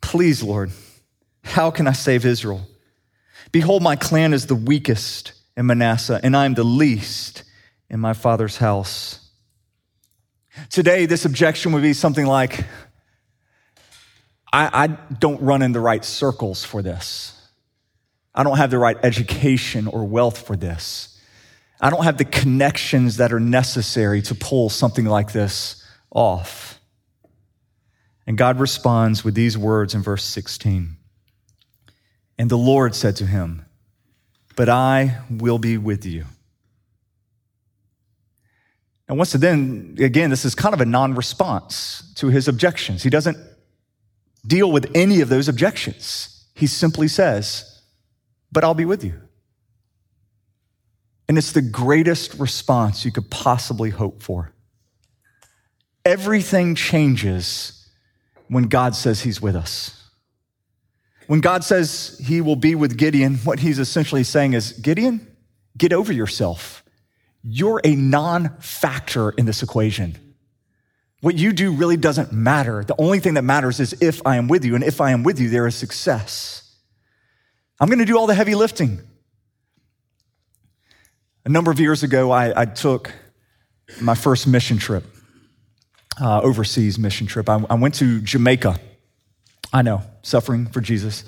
Please, 0.00 0.42
Lord, 0.42 0.70
how 1.42 1.70
can 1.70 1.86
I 1.86 1.92
save 1.92 2.26
Israel? 2.26 2.66
Behold, 3.52 3.82
my 3.82 3.96
clan 3.96 4.32
is 4.32 4.46
the 4.46 4.54
weakest 4.54 5.32
in 5.56 5.66
Manasseh, 5.66 6.20
and 6.22 6.36
I 6.36 6.44
am 6.44 6.54
the 6.54 6.64
least 6.64 7.44
in 7.88 8.00
my 8.00 8.12
father's 8.12 8.56
house. 8.56 9.23
Today, 10.70 11.06
this 11.06 11.24
objection 11.24 11.72
would 11.72 11.82
be 11.82 11.92
something 11.92 12.26
like 12.26 12.64
I, 14.52 14.84
I, 14.84 14.86
don't 14.86 15.40
run 15.42 15.62
in 15.62 15.72
the 15.72 15.80
right 15.80 16.04
circles 16.04 16.62
for 16.62 16.80
this. 16.80 17.32
I 18.32 18.44
don't 18.44 18.56
have 18.56 18.70
the 18.70 18.78
right 18.78 18.96
education 19.02 19.88
or 19.88 20.04
wealth 20.04 20.46
for 20.46 20.54
this. 20.54 21.20
I 21.80 21.90
don't 21.90 22.04
have 22.04 22.18
the 22.18 22.24
connections 22.24 23.16
that 23.16 23.32
are 23.32 23.40
necessary 23.40 24.22
to 24.22 24.34
pull 24.34 24.68
something 24.70 25.06
like 25.06 25.32
this 25.32 25.84
off. 26.10 26.80
And 28.28 28.38
God 28.38 28.60
responds 28.60 29.24
with 29.24 29.34
these 29.34 29.58
words 29.58 29.92
in 29.92 30.02
verse 30.02 30.24
16. 30.24 30.96
And 32.38 32.50
the 32.50 32.56
Lord 32.56 32.94
said 32.94 33.16
to 33.16 33.26
him, 33.26 33.66
But 34.54 34.68
I 34.68 35.18
will 35.28 35.58
be 35.58 35.78
with 35.78 36.06
you 36.06 36.26
and 39.14 39.18
once 39.20 39.32
again, 39.32 39.94
again, 40.00 40.30
this 40.30 40.44
is 40.44 40.56
kind 40.56 40.74
of 40.74 40.80
a 40.80 40.84
non 40.84 41.14
response 41.14 42.12
to 42.16 42.30
his 42.30 42.48
objections. 42.48 43.04
He 43.04 43.10
doesn't 43.10 43.36
deal 44.44 44.72
with 44.72 44.90
any 44.92 45.20
of 45.20 45.28
those 45.28 45.48
objections. 45.48 46.48
He 46.56 46.66
simply 46.66 47.06
says, 47.06 47.80
But 48.50 48.64
I'll 48.64 48.74
be 48.74 48.84
with 48.84 49.04
you. 49.04 49.14
And 51.28 51.38
it's 51.38 51.52
the 51.52 51.62
greatest 51.62 52.34
response 52.40 53.04
you 53.04 53.12
could 53.12 53.30
possibly 53.30 53.90
hope 53.90 54.20
for. 54.20 54.52
Everything 56.04 56.74
changes 56.74 57.88
when 58.48 58.64
God 58.64 58.96
says 58.96 59.20
he's 59.20 59.40
with 59.40 59.54
us. 59.54 60.10
When 61.28 61.40
God 61.40 61.62
says 61.62 62.20
he 62.20 62.40
will 62.40 62.56
be 62.56 62.74
with 62.74 62.96
Gideon, 62.96 63.36
what 63.36 63.60
he's 63.60 63.78
essentially 63.78 64.24
saying 64.24 64.54
is 64.54 64.72
Gideon, 64.72 65.24
get 65.78 65.92
over 65.92 66.12
yourself. 66.12 66.83
You're 67.44 67.80
a 67.84 67.94
non 67.94 68.56
factor 68.60 69.30
in 69.30 69.44
this 69.44 69.62
equation. 69.62 70.16
What 71.20 71.36
you 71.36 71.52
do 71.52 71.72
really 71.72 71.96
doesn't 71.96 72.32
matter. 72.32 72.84
The 72.84 72.96
only 72.98 73.20
thing 73.20 73.34
that 73.34 73.44
matters 73.44 73.80
is 73.80 73.94
if 74.00 74.26
I 74.26 74.36
am 74.36 74.48
with 74.48 74.64
you. 74.64 74.74
And 74.74 74.82
if 74.82 75.00
I 75.00 75.10
am 75.10 75.22
with 75.22 75.38
you, 75.40 75.48
there 75.50 75.66
is 75.66 75.74
success. 75.74 76.74
I'm 77.80 77.88
going 77.88 77.98
to 77.98 78.04
do 78.04 78.18
all 78.18 78.26
the 78.26 78.34
heavy 78.34 78.54
lifting. 78.54 79.00
A 81.44 81.48
number 81.48 81.70
of 81.70 81.80
years 81.80 82.02
ago, 82.02 82.30
I, 82.30 82.62
I 82.62 82.64
took 82.64 83.12
my 84.00 84.14
first 84.14 84.46
mission 84.46 84.78
trip, 84.78 85.04
uh, 86.20 86.40
overseas 86.40 86.98
mission 86.98 87.26
trip. 87.26 87.48
I, 87.48 87.62
I, 87.68 87.74
went 87.74 87.94
to 87.96 88.20
Jamaica. 88.20 88.78
I 89.72 89.82
know, 89.82 90.02
suffering 90.22 90.66
for 90.66 90.80
Jesus. 90.80 91.24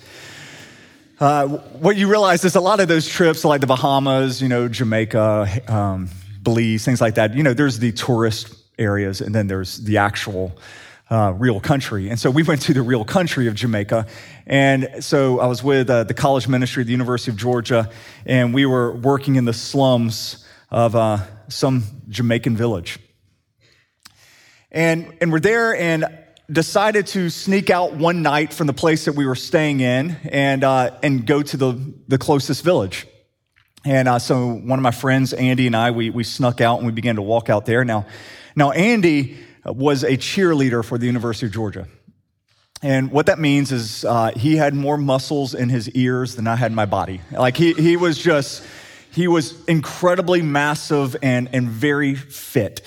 Uh, 1.18 1.48
what 1.48 1.96
you 1.96 2.10
realize 2.10 2.44
is 2.44 2.56
a 2.56 2.60
lot 2.60 2.78
of 2.78 2.88
those 2.88 3.08
trips, 3.08 3.42
like 3.42 3.62
the 3.62 3.66
Bahamas, 3.66 4.42
you 4.42 4.48
know, 4.48 4.68
Jamaica, 4.68 5.62
um, 5.66 6.10
Belize, 6.42 6.84
things 6.84 7.00
like 7.00 7.14
that, 7.14 7.34
you 7.34 7.42
know, 7.42 7.54
there's 7.54 7.78
the 7.78 7.92
tourist 7.92 8.54
areas 8.78 9.22
and 9.22 9.34
then 9.34 9.46
there's 9.46 9.78
the 9.78 9.96
actual 9.96 10.58
uh, 11.08 11.32
real 11.34 11.58
country. 11.58 12.10
And 12.10 12.20
so 12.20 12.30
we 12.30 12.42
went 12.42 12.60
to 12.62 12.74
the 12.74 12.82
real 12.82 13.02
country 13.02 13.46
of 13.46 13.54
Jamaica. 13.54 14.06
And 14.46 15.02
so 15.02 15.40
I 15.40 15.46
was 15.46 15.62
with 15.62 15.88
uh, 15.88 16.04
the 16.04 16.12
college 16.12 16.48
ministry 16.48 16.82
at 16.82 16.86
the 16.86 16.92
University 16.92 17.30
of 17.30 17.38
Georgia, 17.38 17.90
and 18.26 18.52
we 18.52 18.66
were 18.66 18.94
working 18.94 19.36
in 19.36 19.46
the 19.46 19.54
slums 19.54 20.46
of 20.70 20.94
uh, 20.94 21.18
some 21.48 21.84
Jamaican 22.10 22.58
village. 22.58 22.98
And, 24.70 25.16
and 25.22 25.32
we're 25.32 25.40
there 25.40 25.74
and 25.74 26.15
decided 26.50 27.06
to 27.08 27.28
sneak 27.28 27.70
out 27.70 27.94
one 27.94 28.22
night 28.22 28.52
from 28.52 28.66
the 28.66 28.72
place 28.72 29.06
that 29.06 29.14
we 29.14 29.26
were 29.26 29.34
staying 29.34 29.80
in 29.80 30.16
and, 30.30 30.62
uh, 30.62 30.90
and 31.02 31.26
go 31.26 31.42
to 31.42 31.56
the, 31.56 31.94
the 32.08 32.18
closest 32.18 32.62
village. 32.62 33.06
And 33.84 34.08
uh, 34.08 34.18
so 34.18 34.52
one 34.52 34.78
of 34.78 34.82
my 34.82 34.90
friends, 34.90 35.32
Andy, 35.32 35.66
and 35.66 35.76
I, 35.76 35.90
we, 35.90 36.10
we 36.10 36.24
snuck 36.24 36.60
out 36.60 36.78
and 36.78 36.86
we 36.86 36.92
began 36.92 37.16
to 37.16 37.22
walk 37.22 37.50
out 37.50 37.66
there. 37.66 37.84
Now, 37.84 38.06
now 38.54 38.70
Andy 38.70 39.38
was 39.64 40.04
a 40.04 40.16
cheerleader 40.16 40.84
for 40.84 40.98
the 40.98 41.06
University 41.06 41.46
of 41.46 41.52
Georgia. 41.52 41.88
And 42.82 43.10
what 43.10 43.26
that 43.26 43.38
means 43.38 43.72
is 43.72 44.04
uh, 44.04 44.32
he 44.36 44.56
had 44.56 44.74
more 44.74 44.98
muscles 44.98 45.54
in 45.54 45.68
his 45.68 45.88
ears 45.90 46.36
than 46.36 46.46
I 46.46 46.56
had 46.56 46.70
in 46.70 46.74
my 46.74 46.86
body. 46.86 47.20
Like 47.32 47.56
he, 47.56 47.72
he 47.72 47.96
was 47.96 48.18
just, 48.18 48.62
he 49.12 49.28
was 49.28 49.64
incredibly 49.66 50.42
massive 50.42 51.16
and, 51.22 51.48
and 51.52 51.68
very 51.68 52.14
fit. 52.14 52.86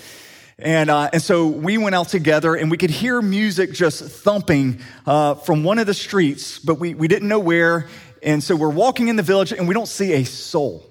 And, 0.61 0.89
uh, 0.89 1.09
and 1.13 1.21
so 1.21 1.47
we 1.47 1.77
went 1.77 1.95
out 1.95 2.09
together 2.09 2.55
and 2.55 2.69
we 2.69 2.77
could 2.77 2.89
hear 2.89 3.21
music 3.21 3.71
just 3.71 4.03
thumping 4.03 4.81
uh, 5.05 5.35
from 5.35 5.63
one 5.63 5.79
of 5.79 5.87
the 5.87 5.93
streets, 5.93 6.59
but 6.59 6.75
we, 6.75 6.93
we 6.93 7.07
didn't 7.07 7.29
know 7.29 7.39
where. 7.39 7.87
And 8.21 8.43
so 8.43 8.57
we're 8.57 8.69
walking 8.69 9.07
in 9.07 9.15
the 9.15 9.23
village 9.23 9.53
and 9.53 9.67
we 9.67 9.73
don't 9.73 9.87
see 9.87 10.13
a 10.13 10.25
soul. 10.25 10.85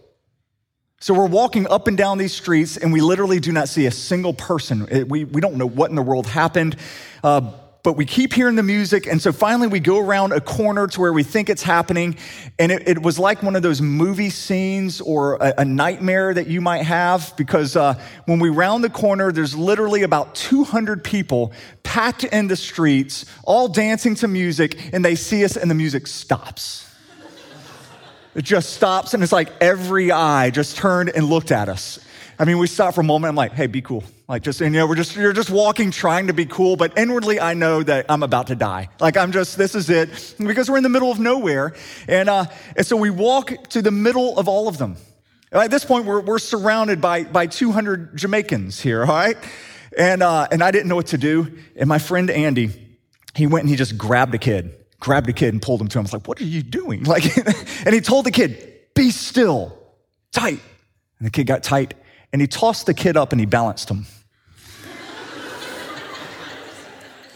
So 1.01 1.15
we're 1.15 1.27
walking 1.27 1.69
up 1.69 1.87
and 1.87 1.97
down 1.97 2.19
these 2.19 2.35
streets, 2.35 2.77
and 2.77 2.93
we 2.93 3.01
literally 3.01 3.39
do 3.39 3.53
not 3.53 3.69
see 3.69 3.87
a 3.87 3.91
single 3.93 4.35
person. 4.35 4.89
It, 4.91 5.09
we, 5.09 5.23
we 5.25 5.41
don't 5.41 5.55
know 5.55 5.69
what 5.69 5.91
in 5.91 5.97
the 5.97 6.03
world 6.03 6.27
happened, 6.27 6.75
uh, 7.23 7.53
but 7.89 7.97
we 7.97 8.05
keep 8.05 8.35
hearing 8.35 8.55
the 8.55 8.63
music. 8.63 9.07
And 9.07 9.23
so 9.23 9.33
finally, 9.33 9.67
we 9.67 9.81
go 9.81 9.99
around 9.99 10.35
a 10.35 10.43
corner 10.43 10.87
to 10.89 11.01
where 11.01 11.11
we 11.11 11.23
think 11.23 11.49
it's 11.49 11.63
happening. 11.63 12.19
And 12.59 12.71
it, 12.71 12.87
it 12.87 13.01
was 13.01 13.19
like 13.19 13.43
one 13.43 13.57
of 13.57 13.63
those 13.63 13.81
movie 13.81 14.29
scenes 14.29 15.01
or 15.01 15.37
a, 15.37 15.55
a 15.57 15.65
nightmare 15.65 16.35
that 16.35 16.49
you 16.49 16.61
might 16.61 16.83
have, 16.83 17.33
because 17.39 17.77
uh, 17.77 17.99
when 18.27 18.41
we 18.41 18.51
round 18.51 18.85
the 18.85 18.91
corner, 18.91 19.33
there's 19.33 19.57
literally 19.57 20.03
about 20.03 20.35
200 20.35 21.03
people 21.03 21.55
packed 21.83 22.25
in 22.25 22.47
the 22.49 22.57
streets, 22.57 23.25
all 23.45 23.69
dancing 23.69 24.15
to 24.17 24.29
music, 24.29 24.93
and 24.93 25.03
they 25.03 25.15
see 25.15 25.43
us, 25.43 25.57
and 25.57 25.71
the 25.71 25.75
music 25.75 26.07
stops. 26.07 26.95
It 28.35 28.45
just 28.45 28.75
stops 28.75 29.15
and 29.15 29.23
it's 29.23 29.33
like 29.33 29.49
every 29.63 30.13
eye 30.13 30.51
just 30.51 30.77
turned 30.77 31.09
and 31.09 31.25
looked 31.25 31.51
at 31.51 31.71
us. 31.71 31.99
I 32.41 32.45
mean, 32.45 32.59
we 32.59 32.69
stopped 32.69 32.95
for 32.95 33.01
a 33.01 33.05
moment. 33.05 33.31
I'm 33.31 33.35
like, 33.35 33.53
hey, 33.53 33.67
be 33.67 33.83
cool. 33.83 34.05
Like, 34.29 34.43
just, 34.43 34.61
and, 34.61 34.73
you 34.73 34.81
know, 34.81 34.87
we're 34.87 34.95
just, 34.95 35.17
you're 35.17 35.33
just 35.33 35.51
walking, 35.51 35.91
trying 35.91 36.29
to 36.29 36.33
be 36.33 36.47
cool, 36.47 36.77
but 36.77 36.97
inwardly, 36.97 37.41
I 37.41 37.55
know 37.55 37.83
that 37.83 38.07
I'm 38.09 38.23
about 38.23 38.47
to 38.49 38.55
die. 38.55 38.91
Like, 39.01 39.17
I'm 39.17 39.33
just, 39.33 39.59
this 39.59 39.75
is 39.75 39.91
it, 39.91 40.37
because 40.39 40.71
we're 40.71 40.77
in 40.77 40.85
the 40.85 40.89
middle 40.89 41.11
of 41.11 41.19
nowhere. 41.19 41.75
And, 42.07 42.29
uh, 42.29 42.47
and 42.77 42.87
so 42.87 42.97
we 42.97 43.11
walk 43.11 43.69
to 43.71 43.83
the 43.83 43.91
middle 43.91 44.39
of 44.39 44.47
all 44.47 44.69
of 44.69 44.79
them. 44.79 44.97
And 45.51 45.63
at 45.63 45.73
this 45.73 45.85
point, 45.85 46.05
we're, 46.05 46.21
we're 46.21 46.39
surrounded 46.39 47.01
by, 47.01 47.25
by 47.25 47.49
200 47.49 48.17
Jamaicans 48.17 48.81
here, 48.81 49.01
all 49.01 49.09
right? 49.09 49.37
And, 49.99 50.23
uh, 50.23 50.47
and 50.53 50.63
I 50.63 50.71
didn't 50.71 50.89
know 50.89 50.97
what 50.97 51.09
to 51.09 51.19
do. 51.19 51.59
And 51.75 51.89
my 51.89 51.99
friend 51.99 52.31
Andy, 52.31 52.71
he 53.35 53.49
went 53.49 53.65
and 53.65 53.71
he 53.71 53.77
just 53.77 53.99
grabbed 53.99 54.35
a 54.35 54.39
kid 54.39 54.75
grabbed 55.01 55.29
a 55.29 55.33
kid 55.33 55.55
and 55.55 55.63
pulled 55.63 55.81
him 55.81 55.87
to 55.87 55.99
him. 55.99 56.03
I 56.03 56.07
was 56.07 56.13
like, 56.13 56.27
what 56.27 56.41
are 56.41 56.45
you 56.45 56.61
doing? 56.61 57.05
Like, 57.09 57.25
and 57.87 57.95
he 57.95 58.01
told 58.01 58.27
the 58.27 58.33
kid, 58.33 58.81
be 58.95 59.11
still, 59.11 59.79
tight. 60.33 60.61
And 61.19 61.27
the 61.27 61.31
kid 61.31 61.47
got 61.47 61.63
tight 61.63 61.95
and 62.33 62.41
he 62.41 62.49
tossed 62.49 62.87
the 62.87 62.95
kid 62.95 63.17
up 63.17 63.33
and 63.33 63.41
he 63.41 63.47
balanced 63.47 63.91
him. 63.91 64.07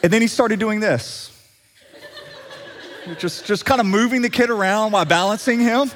and 0.02 0.12
then 0.12 0.20
he 0.20 0.28
started 0.28 0.58
doing 0.58 0.80
this. 0.80 1.30
Just, 3.18 3.46
just 3.46 3.64
kind 3.64 3.80
of 3.80 3.86
moving 3.86 4.22
the 4.22 4.30
kid 4.30 4.50
around 4.50 4.92
while 4.92 5.04
balancing 5.04 5.58
him. 5.58 5.90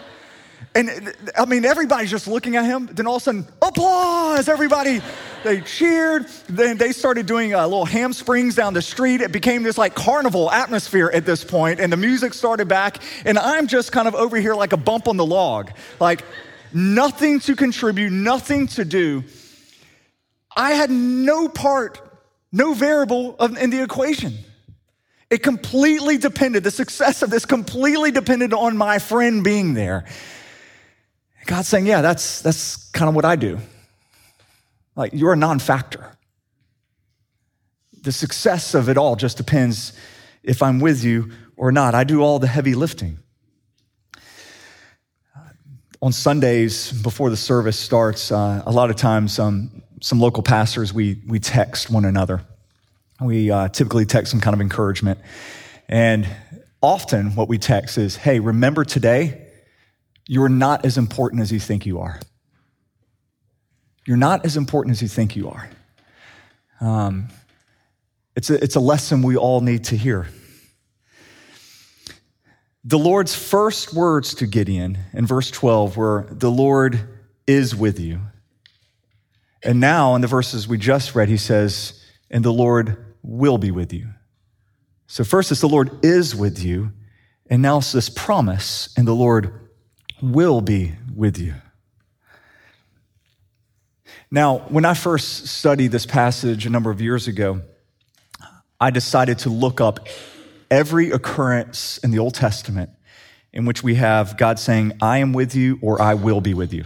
And 0.75 1.15
I 1.37 1.45
mean, 1.47 1.65
everybody's 1.65 2.11
just 2.11 2.27
looking 2.27 2.57
at 2.57 2.65
him. 2.65 2.87
Then 2.93 3.07
all 3.07 3.17
of 3.17 3.23
a 3.23 3.25
sudden, 3.25 3.47
applause, 3.63 4.49
everybody 4.49 5.01
they 5.43 5.61
cheered. 5.61 6.27
Then 6.49 6.77
they 6.77 6.93
started 6.93 7.27
doing 7.27 7.55
uh, 7.55 7.63
little 7.65 7.87
ham 7.87 8.13
springs 8.13 8.55
down 8.55 8.75
the 8.75 8.83
street. 8.83 9.21
It 9.21 9.33
became 9.33 9.63
this 9.63 9.79
like 9.79 9.95
carnival 9.95 10.51
atmosphere 10.51 11.11
at 11.15 11.25
this 11.25 11.45
point, 11.45 11.81
and 11.81 11.93
the 11.93 11.97
music 11.97 12.35
started 12.35 12.69
back. 12.69 12.99
And 13.25 13.39
I'm 13.39 13.67
just 13.67 13.93
kind 13.93 14.09
of 14.09 14.15
over 14.15 14.37
here 14.37 14.55
like 14.55 14.73
a 14.73 14.77
bump 14.77 15.09
on 15.09 15.17
the 15.17 15.25
log, 15.25 15.71
like 16.01 16.25
nothing 16.73 17.41
to 17.41 17.57
contribute, 17.57 18.11
nothing 18.11 18.67
to 18.69 18.85
do. 18.85 19.25
I 20.57 20.73
had 20.73 20.91
no 20.91 21.49
part, 21.49 22.01
no 22.53 22.75
variable 22.75 23.37
in 23.37 23.71
the 23.71 23.83
equation. 23.83 24.35
It 25.29 25.43
completely 25.43 26.19
depended, 26.19 26.65
the 26.65 26.71
success 26.71 27.23
of 27.23 27.31
this 27.31 27.45
completely 27.45 28.11
depended 28.11 28.53
on 28.53 28.77
my 28.77 28.99
friend 28.99 29.43
being 29.43 29.75
there. 29.75 30.05
God's 31.47 31.69
saying, 31.69 31.87
Yeah, 31.87 32.01
that's, 32.01 32.43
that's 32.43 32.91
kind 32.91 33.09
of 33.09 33.15
what 33.15 33.25
I 33.25 33.37
do. 33.37 33.59
Like, 34.95 35.13
you're 35.15 35.33
a 35.33 35.37
non 35.37 35.59
factor. 35.59 36.13
The 38.03 38.13
success 38.13 38.75
of 38.75 38.89
it 38.89 38.97
all 38.97 39.17
just 39.17 39.37
depends 39.37 39.93
if 40.43 40.63
I'm 40.63 40.79
with 40.79 41.03
you 41.03 41.33
or 41.57 41.73
not. 41.73 41.95
I 41.95 42.05
do 42.05 42.23
all 42.23 42.39
the 42.39 42.47
heavy 42.47 42.75
lifting. 42.75 43.19
On 46.03 46.13
Sundays, 46.13 46.93
before 46.93 47.31
the 47.31 47.37
service 47.37 47.79
starts, 47.79 48.31
uh, 48.31 48.63
a 48.67 48.71
lot 48.71 48.91
of 48.91 48.97
times, 48.97 49.39
um, 49.39 49.83
some 50.03 50.21
local 50.21 50.43
pastors, 50.43 50.93
we, 50.93 51.23
we 51.27 51.39
text 51.39 51.91
one 51.91 52.05
another. 52.05 52.43
We 53.21 53.51
uh, 53.51 53.69
typically 53.69 54.05
text 54.05 54.31
some 54.31 54.41
kind 54.41 54.53
of 54.53 54.61
encouragement. 54.61 55.21
And 55.89 56.29
often, 56.83 57.35
what 57.35 57.49
we 57.49 57.57
text 57.57 57.97
is, 57.97 58.17
hey, 58.17 58.41
remember 58.41 58.85
today, 58.85 59.47
you're 60.29 60.51
not 60.51 60.85
as 60.85 60.99
important 60.99 61.41
as 61.41 61.51
you 61.51 61.61
think 61.61 61.87
you 61.87 62.01
are. 62.01 62.21
You're 64.05 64.19
not 64.19 64.45
as 64.45 64.59
important 64.59 64.93
as 64.93 65.03
you 65.03 65.09
think 65.09 65.35
you 65.35 65.49
are. 65.49 65.71
Um, 66.81 67.29
it's, 68.37 68.51
a, 68.51 68.63
it's 68.63 68.77
a 68.77 68.81
lesson 68.81 69.23
we 69.23 69.37
all 69.37 69.63
need 69.63 69.85
to 69.85 69.97
hear. 69.97 70.29
The 72.89 72.99
Lord's 73.01 73.35
first 73.35 73.93
words 73.93 74.33
to 74.37 74.47
Gideon 74.47 74.97
in 75.13 75.27
verse 75.27 75.51
12 75.51 75.97
were, 75.97 76.29
The 76.31 76.53
Lord 76.53 77.01
is 77.45 77.75
with 77.75 77.99
you. 77.99 78.21
And 79.61 79.81
now, 79.81 80.15
in 80.15 80.21
the 80.21 80.29
verses 80.29 80.69
we 80.69 80.79
just 80.79 81.17
read, 81.17 81.29
he 81.29 81.37
says, 81.37 82.01
And 82.31 82.45
the 82.45 82.53
Lord 82.53 83.05
will 83.25 83.59
be 83.59 83.73
with 83.73 83.93
you. 83.93 84.11
So, 85.09 85.25
first, 85.25 85.51
it's 85.51 85.61
the 85.61 85.69
Lord 85.69 86.05
is 86.05 86.37
with 86.37 86.63
you. 86.63 86.93
And 87.51 87.61
now 87.61 87.79
it's 87.79 87.91
this 87.91 88.09
promise, 88.09 88.95
and 88.97 89.07
the 89.07 89.15
Lord 89.15 89.69
will 90.23 90.61
be 90.61 90.95
with 91.13 91.39
you. 91.39 91.55
Now, 94.31 94.59
when 94.69 94.85
I 94.85 94.95
first 94.95 95.49
studied 95.49 95.91
this 95.91 96.07
passage 96.07 96.67
a 96.67 96.71
number 96.71 96.93
of 96.93 97.01
years 97.01 97.27
ago, 97.27 97.63
I 98.81 98.91
decided 98.91 99.41
to 99.41 99.51
look 99.51 99.81
up 99.81 100.07
every 100.71 101.11
occurrence 101.11 101.99
in 101.99 102.11
the 102.11 102.19
Old 102.19 102.35
Testament 102.35 102.91
in 103.53 103.65
which 103.65 103.83
we 103.83 103.95
have 103.97 104.37
God 104.37 104.59
saying, 104.59 104.93
I 105.01 105.19
am 105.19 105.33
with 105.33 105.55
you 105.55 105.79
or 105.81 106.01
I 106.01 106.15
will 106.15 106.41
be 106.41 106.55
with 106.55 106.73
you. 106.73 106.85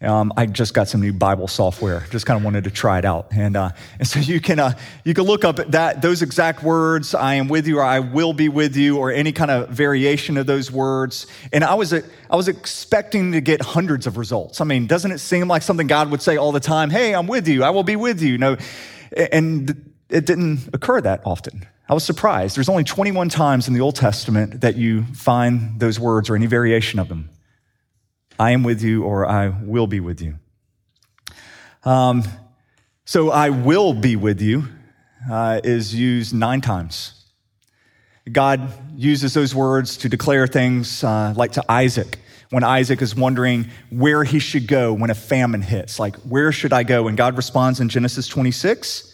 Um, 0.00 0.32
I 0.36 0.46
just 0.46 0.74
got 0.74 0.88
some 0.88 1.00
new 1.00 1.12
Bible 1.12 1.48
software. 1.48 2.04
Just 2.10 2.26
kind 2.26 2.36
of 2.36 2.44
wanted 2.44 2.64
to 2.64 2.70
try 2.70 2.98
it 2.98 3.04
out, 3.04 3.28
and 3.30 3.56
uh, 3.56 3.70
and 3.98 4.06
so 4.06 4.18
you 4.18 4.40
can 4.40 4.58
uh, 4.58 4.76
you 5.04 5.14
can 5.14 5.24
look 5.24 5.44
up 5.44 5.56
that 5.56 6.02
those 6.02 6.20
exact 6.20 6.62
words. 6.62 7.14
I 7.14 7.34
am 7.34 7.48
with 7.48 7.66
you, 7.66 7.78
or 7.78 7.84
I 7.84 8.00
will 8.00 8.32
be 8.32 8.48
with 8.48 8.76
you, 8.76 8.98
or 8.98 9.10
any 9.10 9.32
kind 9.32 9.50
of 9.50 9.70
variation 9.70 10.36
of 10.36 10.46
those 10.46 10.70
words. 10.70 11.26
And 11.52 11.64
I 11.64 11.74
was 11.74 11.94
I 11.94 12.02
was 12.30 12.48
expecting 12.48 13.32
to 13.32 13.40
get 13.40 13.62
hundreds 13.62 14.06
of 14.06 14.18
results. 14.18 14.60
I 14.60 14.64
mean, 14.64 14.86
doesn't 14.86 15.10
it 15.10 15.18
seem 15.18 15.48
like 15.48 15.62
something 15.62 15.86
God 15.86 16.10
would 16.10 16.20
say 16.20 16.36
all 16.36 16.52
the 16.52 16.60
time? 16.60 16.90
Hey, 16.90 17.14
I'm 17.14 17.26
with 17.26 17.48
you. 17.48 17.64
I 17.64 17.70
will 17.70 17.84
be 17.84 17.96
with 17.96 18.20
you. 18.20 18.36
No, 18.36 18.56
and 19.32 19.90
it 20.10 20.26
didn't 20.26 20.68
occur 20.74 21.00
that 21.00 21.22
often. 21.24 21.66
I 21.94 22.02
was 22.02 22.02
surprised. 22.02 22.56
There's 22.56 22.68
only 22.68 22.82
21 22.82 23.28
times 23.28 23.68
in 23.68 23.74
the 23.74 23.80
Old 23.80 23.94
Testament 23.94 24.62
that 24.62 24.74
you 24.74 25.04
find 25.04 25.78
those 25.78 26.00
words 26.00 26.28
or 26.28 26.34
any 26.34 26.46
variation 26.46 26.98
of 26.98 27.08
them. 27.08 27.30
I 28.36 28.50
am 28.50 28.64
with 28.64 28.82
you 28.82 29.04
or 29.04 29.24
I 29.24 29.46
will 29.62 29.86
be 29.86 30.00
with 30.00 30.20
you. 30.20 30.34
Um, 31.84 32.24
so 33.04 33.30
I 33.30 33.50
will 33.50 33.94
be 33.94 34.16
with 34.16 34.40
you 34.40 34.64
uh, 35.30 35.60
is 35.62 35.94
used 35.94 36.34
nine 36.34 36.60
times. 36.60 37.26
God 38.32 38.72
uses 38.96 39.32
those 39.32 39.54
words 39.54 39.98
to 39.98 40.08
declare 40.08 40.48
things 40.48 41.04
uh, 41.04 41.32
like 41.36 41.52
to 41.52 41.64
Isaac 41.70 42.18
when 42.50 42.64
Isaac 42.64 43.02
is 43.02 43.14
wondering 43.14 43.70
where 43.90 44.24
he 44.24 44.40
should 44.40 44.66
go 44.66 44.92
when 44.92 45.10
a 45.10 45.14
famine 45.14 45.62
hits. 45.62 46.00
Like, 46.00 46.16
where 46.22 46.50
should 46.50 46.72
I 46.72 46.82
go? 46.82 47.06
And 47.06 47.16
God 47.16 47.36
responds 47.36 47.78
in 47.78 47.88
Genesis 47.88 48.26
26 48.26 49.12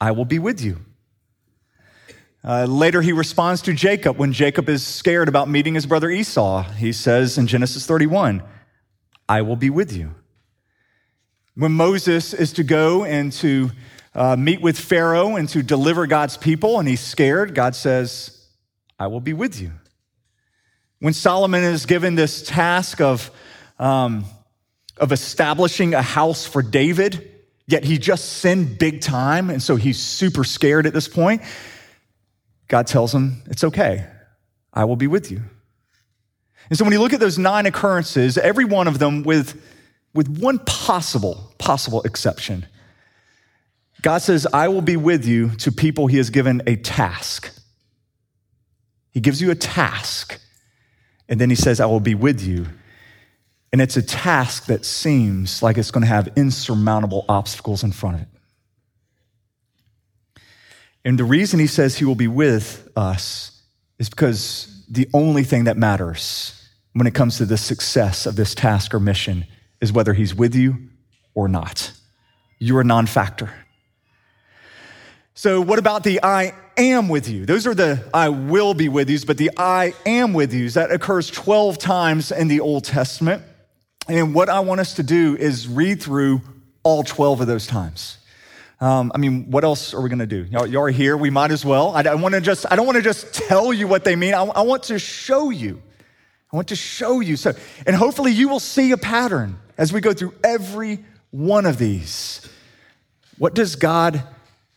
I 0.00 0.12
will 0.12 0.24
be 0.24 0.38
with 0.38 0.60
you. 0.60 0.78
Uh, 2.42 2.64
later, 2.64 3.02
he 3.02 3.12
responds 3.12 3.60
to 3.62 3.74
Jacob 3.74 4.16
when 4.16 4.32
Jacob 4.32 4.68
is 4.68 4.86
scared 4.86 5.28
about 5.28 5.48
meeting 5.48 5.74
his 5.74 5.84
brother 5.84 6.08
Esau. 6.08 6.62
He 6.62 6.92
says 6.92 7.36
in 7.36 7.46
Genesis 7.46 7.86
31, 7.86 8.42
I 9.28 9.42
will 9.42 9.56
be 9.56 9.68
with 9.68 9.94
you. 9.94 10.14
When 11.54 11.72
Moses 11.72 12.32
is 12.32 12.54
to 12.54 12.64
go 12.64 13.04
and 13.04 13.30
to 13.34 13.70
uh, 14.14 14.36
meet 14.36 14.62
with 14.62 14.78
Pharaoh 14.78 15.36
and 15.36 15.48
to 15.50 15.62
deliver 15.62 16.06
God's 16.06 16.38
people, 16.38 16.78
and 16.78 16.88
he's 16.88 17.00
scared, 17.00 17.54
God 17.54 17.76
says, 17.76 18.46
I 18.98 19.08
will 19.08 19.20
be 19.20 19.34
with 19.34 19.60
you. 19.60 19.72
When 21.00 21.12
Solomon 21.12 21.62
is 21.62 21.84
given 21.84 22.14
this 22.14 22.42
task 22.42 23.02
of, 23.02 23.30
um, 23.78 24.24
of 24.96 25.12
establishing 25.12 25.92
a 25.92 26.02
house 26.02 26.46
for 26.46 26.62
David, 26.62 27.30
yet 27.66 27.84
he 27.84 27.98
just 27.98 28.38
sinned 28.38 28.78
big 28.78 29.02
time, 29.02 29.50
and 29.50 29.62
so 29.62 29.76
he's 29.76 29.98
super 29.98 30.44
scared 30.44 30.86
at 30.86 30.94
this 30.94 31.08
point, 31.08 31.42
God 32.70 32.86
tells 32.86 33.12
him, 33.12 33.42
It's 33.46 33.64
okay, 33.64 34.06
I 34.72 34.84
will 34.84 34.96
be 34.96 35.08
with 35.08 35.30
you. 35.30 35.42
And 36.70 36.78
so 36.78 36.84
when 36.84 36.92
you 36.92 37.00
look 37.00 37.12
at 37.12 37.20
those 37.20 37.36
nine 37.36 37.66
occurrences, 37.66 38.38
every 38.38 38.64
one 38.64 38.86
of 38.86 39.00
them 39.00 39.24
with, 39.24 39.60
with 40.14 40.38
one 40.38 40.60
possible, 40.60 41.52
possible 41.58 42.00
exception, 42.02 42.64
God 44.02 44.18
says, 44.18 44.46
I 44.52 44.68
will 44.68 44.82
be 44.82 44.96
with 44.96 45.26
you 45.26 45.50
to 45.56 45.72
people 45.72 46.06
he 46.06 46.16
has 46.18 46.30
given 46.30 46.62
a 46.66 46.76
task. 46.76 47.50
He 49.10 49.20
gives 49.20 49.42
you 49.42 49.50
a 49.50 49.56
task. 49.56 50.40
And 51.28 51.40
then 51.40 51.50
he 51.50 51.56
says, 51.56 51.80
I 51.80 51.86
will 51.86 52.00
be 52.00 52.14
with 52.14 52.40
you. 52.40 52.66
And 53.72 53.80
it's 53.80 53.96
a 53.96 54.02
task 54.02 54.66
that 54.66 54.84
seems 54.84 55.60
like 55.60 55.76
it's 55.76 55.90
going 55.90 56.02
to 56.02 56.08
have 56.08 56.28
insurmountable 56.36 57.24
obstacles 57.28 57.82
in 57.82 57.90
front 57.90 58.16
of 58.16 58.22
it. 58.22 58.28
And 61.04 61.18
the 61.18 61.24
reason 61.24 61.58
he 61.60 61.66
says 61.66 61.96
he 61.96 62.04
will 62.04 62.14
be 62.14 62.28
with 62.28 62.88
us 62.96 63.62
is 63.98 64.08
because 64.08 64.84
the 64.88 65.08
only 65.14 65.44
thing 65.44 65.64
that 65.64 65.76
matters 65.76 66.68
when 66.92 67.06
it 67.06 67.14
comes 67.14 67.38
to 67.38 67.46
the 67.46 67.56
success 67.56 68.26
of 68.26 68.36
this 68.36 68.54
task 68.54 68.92
or 68.92 69.00
mission 69.00 69.46
is 69.80 69.92
whether 69.92 70.12
he's 70.12 70.34
with 70.34 70.54
you 70.54 70.76
or 71.34 71.48
not. 71.48 71.92
You're 72.58 72.82
a 72.82 72.84
non 72.84 73.06
factor. 73.06 73.50
So, 75.34 75.62
what 75.62 75.78
about 75.78 76.04
the 76.04 76.20
I 76.22 76.52
am 76.76 77.08
with 77.08 77.28
you? 77.28 77.46
Those 77.46 77.66
are 77.66 77.74
the 77.74 78.04
I 78.12 78.28
will 78.28 78.74
be 78.74 78.90
with 78.90 79.08
yous, 79.08 79.24
but 79.24 79.38
the 79.38 79.50
I 79.56 79.94
am 80.04 80.34
with 80.34 80.52
yous, 80.52 80.74
that 80.74 80.90
occurs 80.90 81.30
12 81.30 81.78
times 81.78 82.30
in 82.30 82.48
the 82.48 82.60
Old 82.60 82.84
Testament. 82.84 83.42
And 84.08 84.34
what 84.34 84.48
I 84.50 84.60
want 84.60 84.80
us 84.80 84.94
to 84.94 85.02
do 85.02 85.36
is 85.36 85.66
read 85.66 86.02
through 86.02 86.42
all 86.82 87.04
12 87.04 87.42
of 87.42 87.46
those 87.46 87.66
times. 87.66 88.18
Um, 88.80 89.12
I 89.14 89.18
mean, 89.18 89.50
what 89.50 89.62
else 89.62 89.92
are 89.92 90.00
we 90.00 90.08
going 90.08 90.20
to 90.20 90.26
do? 90.26 90.44
Y'all, 90.50 90.66
y'all, 90.66 90.84
are 90.84 90.90
here. 90.90 91.16
We 91.16 91.28
might 91.28 91.50
as 91.50 91.64
well. 91.64 91.94
I, 91.94 92.02
I 92.02 92.14
want 92.14 92.34
to 92.34 92.40
just, 92.40 92.64
I 92.70 92.76
don't 92.76 92.86
want 92.86 92.96
to 92.96 93.02
just 93.02 93.34
tell 93.34 93.74
you 93.74 93.86
what 93.86 94.04
they 94.04 94.16
mean. 94.16 94.32
I, 94.32 94.42
I 94.42 94.62
want 94.62 94.84
to 94.84 94.98
show 94.98 95.50
you. 95.50 95.82
I 96.50 96.56
want 96.56 96.68
to 96.68 96.76
show 96.76 97.20
you. 97.20 97.36
So, 97.36 97.52
and 97.86 97.94
hopefully 97.94 98.32
you 98.32 98.48
will 98.48 98.60
see 98.60 98.92
a 98.92 98.96
pattern 98.96 99.58
as 99.76 99.92
we 99.92 100.00
go 100.00 100.14
through 100.14 100.34
every 100.42 101.04
one 101.30 101.66
of 101.66 101.76
these. 101.76 102.48
What 103.36 103.54
does 103.54 103.76
God 103.76 104.22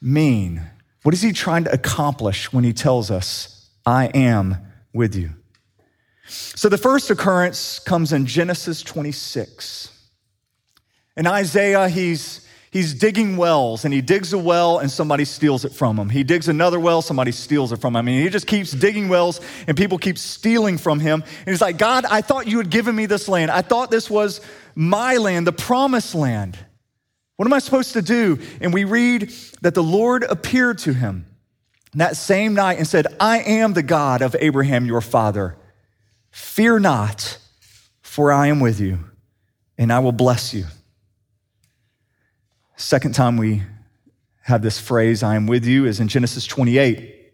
mean? 0.02 0.62
What 1.04 1.14
is 1.14 1.22
he 1.22 1.32
trying 1.32 1.64
to 1.64 1.72
accomplish 1.72 2.52
when 2.52 2.64
he 2.64 2.74
tells 2.74 3.10
us, 3.10 3.70
I 3.86 4.08
am 4.08 4.58
with 4.94 5.16
you? 5.16 5.32
So 6.28 6.70
the 6.70 6.78
first 6.78 7.10
occurrence 7.10 7.80
comes 7.80 8.14
in 8.14 8.26
Genesis 8.26 8.82
26. 8.82 9.90
In 11.18 11.28
Isaac, 11.28 11.92
he's, 11.92 12.43
he's 12.74 12.94
digging 12.96 13.38
wells, 13.38 13.86
and 13.86 13.94
he 13.94 14.02
digs 14.02 14.34
a 14.34 14.38
well, 14.38 14.80
and 14.80 14.92
somebody 14.92 15.24
steals 15.24 15.64
it 15.64 15.72
from 15.72 15.98
him. 15.98 16.10
He 16.10 16.24
digs 16.24 16.50
another 16.50 16.80
well, 16.80 17.02
somebody 17.02 17.32
steals 17.32 17.72
it 17.72 17.80
from 17.80 17.94
him. 17.94 17.98
I 17.98 18.02
mean, 18.02 18.24
he 18.24 18.30
just 18.30 18.48
keeps 18.48 18.72
digging 18.72 19.08
wells, 19.08 19.40
and 19.68 19.78
people 19.78 19.98
keep 19.98 20.18
stealing 20.18 20.78
from 20.78 21.00
him. 21.00 21.22
And 21.22 21.48
he's 21.48 21.62
like, 21.62 21.78
God, 21.78 22.06
I 22.06 22.22
thought 22.22 22.48
you 22.48 22.58
had 22.58 22.70
given 22.70 22.96
me 22.96 23.06
this 23.06 23.30
land. 23.30 23.52
I 23.52 23.62
thought 23.62 23.92
this 23.92 24.10
was 24.10 24.42
my 24.76 25.18
land, 25.18 25.48
the 25.48 25.54
promised 25.54 26.16
land. 26.16 26.58
What 27.38 27.46
am 27.46 27.54
I 27.54 27.60
supposed 27.60 27.94
to 27.94 28.02
do? 28.02 28.40
And 28.60 28.74
we 28.74 28.84
read 28.84 29.32
that 29.62 29.76
the 29.76 29.84
Lord 29.84 30.24
appeared 30.24 30.80
to 30.80 30.94
him 30.94 31.26
that 31.94 32.18
same 32.18 32.56
night 32.56 32.80
and 32.80 32.88
said, 32.88 33.06
I 33.20 33.40
am 33.40 33.74
the 33.74 33.84
God 33.84 34.22
of 34.22 34.36
Abraham, 34.40 34.86
your 34.86 35.02
father. 35.02 35.56
Fear 36.32 36.80
not, 36.80 37.38
for 38.02 38.32
I 38.32 38.48
am 38.48 38.60
with 38.60 38.80
you, 38.80 39.00
and 39.78 39.94
I 39.94 40.00
will 40.00 40.12
bless 40.12 40.54
you. 40.54 40.66
Second 42.76 43.14
time 43.16 43.38
we 43.38 43.64
have 44.42 44.62
this 44.62 44.80
phrase, 44.80 45.24
I 45.24 45.36
am 45.36 45.48
with 45.48 45.66
you, 45.66 45.86
is 45.86 46.00
in 46.00 46.08
Genesis 46.08 46.46
28. 46.46 47.32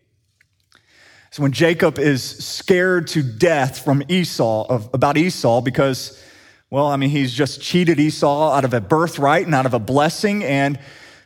So 1.32 1.44
when 1.44 1.52
Jacob 1.52 2.00
is 2.00 2.24
scared 2.24 3.08
to 3.10 3.22
death 3.22 3.84
from 3.84 4.04
Esau, 4.10 4.66
of, 4.68 4.90
about 4.94 5.18
Esau, 5.18 5.62
because 5.62 6.22
well, 6.70 6.86
I 6.86 6.98
mean, 6.98 7.10
he's 7.10 7.34
just 7.34 7.62
cheated 7.62 8.00
Esau 8.00 8.54
out 8.54 8.64
of 8.64 8.74
a 8.74 8.82
birthright 8.82 9.46
and 9.46 9.56
out 9.56 9.66
of 9.66 9.74
a 9.74 9.80
blessing. 9.80 10.44
And, 10.44 10.80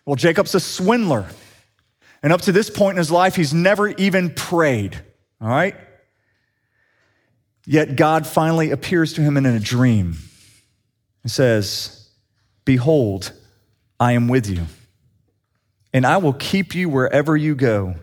well, 0.05 0.15
Jacob's 0.15 0.55
a 0.55 0.59
swindler. 0.59 1.27
And 2.21 2.31
up 2.31 2.41
to 2.41 2.53
this 2.53 2.69
point 2.69 2.95
in 2.95 2.97
his 2.97 3.11
life, 3.11 3.35
he's 3.35 3.53
never 3.53 3.89
even 3.89 4.33
prayed. 4.33 4.97
All 5.41 5.49
right? 5.49 5.75
Yet 7.65 7.97
God 7.97 8.25
finally 8.25 8.71
appears 8.71 9.13
to 9.13 9.21
him 9.21 9.35
in 9.35 9.45
a 9.45 9.59
dream 9.59 10.15
and 11.23 11.31
says, 11.31 12.09
Behold, 12.63 13.33
I 14.03 14.11
am 14.11 14.27
with 14.27 14.49
you, 14.49 14.65
and 15.93 16.05
I 16.05 16.17
will 16.17 16.33
keep 16.33 16.75
you 16.75 16.89
wherever 16.89 17.37
you 17.37 17.55
go, 17.55 17.95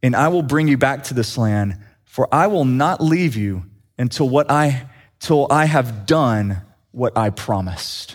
and 0.00 0.14
I 0.14 0.28
will 0.28 0.44
bring 0.44 0.68
you 0.68 0.78
back 0.78 1.02
to 1.04 1.14
this 1.14 1.36
land, 1.36 1.76
for 2.04 2.32
I 2.32 2.46
will 2.46 2.64
not 2.64 3.00
leave 3.00 3.34
you 3.34 3.64
until 3.98 4.28
what 4.28 4.48
I 4.48 4.86
till 5.18 5.48
I 5.50 5.64
have 5.64 6.06
done 6.06 6.62
what 6.92 7.18
I 7.18 7.30
promised. 7.30 8.14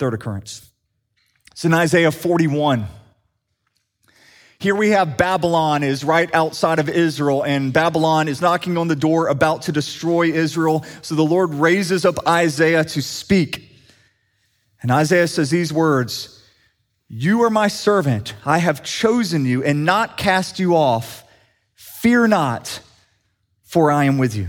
Third 0.00 0.14
occurrence. 0.14 0.68
It's 1.52 1.64
in 1.64 1.72
Isaiah 1.72 2.10
41. 2.10 2.88
Here 4.58 4.74
we 4.74 4.90
have 4.90 5.16
Babylon 5.16 5.84
is 5.84 6.02
right 6.02 6.34
outside 6.34 6.80
of 6.80 6.88
Israel, 6.88 7.44
and 7.44 7.72
Babylon 7.72 8.26
is 8.26 8.40
knocking 8.40 8.78
on 8.78 8.88
the 8.88 8.96
door 8.96 9.28
about 9.28 9.62
to 9.62 9.72
destroy 9.72 10.32
Israel. 10.32 10.84
So 11.02 11.14
the 11.14 11.22
Lord 11.22 11.54
raises 11.54 12.04
up 12.04 12.26
Isaiah 12.26 12.82
to 12.82 13.00
speak. 13.00 13.74
And 14.82 14.90
Isaiah 14.90 15.28
says 15.28 15.50
these 15.50 15.72
words 15.72 16.42
You 17.08 17.42
are 17.42 17.50
my 17.50 17.68
servant. 17.68 18.34
I 18.44 18.58
have 18.58 18.82
chosen 18.82 19.44
you 19.44 19.62
and 19.62 19.84
not 19.84 20.16
cast 20.16 20.58
you 20.58 20.76
off. 20.76 21.24
Fear 21.74 22.28
not, 22.28 22.80
for 23.62 23.90
I 23.90 24.04
am 24.04 24.18
with 24.18 24.34
you. 24.34 24.48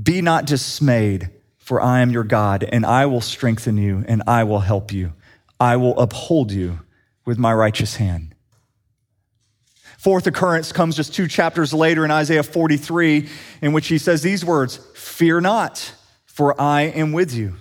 Be 0.00 0.22
not 0.22 0.46
dismayed, 0.46 1.30
for 1.58 1.80
I 1.80 2.00
am 2.00 2.10
your 2.10 2.24
God, 2.24 2.62
and 2.64 2.86
I 2.86 3.06
will 3.06 3.20
strengthen 3.20 3.76
you, 3.76 4.04
and 4.06 4.22
I 4.26 4.44
will 4.44 4.60
help 4.60 4.92
you. 4.92 5.12
I 5.60 5.76
will 5.76 5.98
uphold 5.98 6.52
you 6.52 6.80
with 7.24 7.38
my 7.38 7.52
righteous 7.52 7.96
hand. 7.96 8.34
Fourth 9.98 10.28
occurrence 10.28 10.70
comes 10.70 10.94
just 10.94 11.12
two 11.12 11.26
chapters 11.26 11.74
later 11.74 12.04
in 12.04 12.10
Isaiah 12.12 12.44
43, 12.44 13.28
in 13.60 13.72
which 13.72 13.88
he 13.88 13.98
says 13.98 14.22
these 14.22 14.44
words 14.44 14.78
Fear 14.94 15.40
not, 15.40 15.92
for 16.26 16.58
I 16.60 16.82
am 16.82 17.12
with 17.12 17.34
you. 17.34 17.56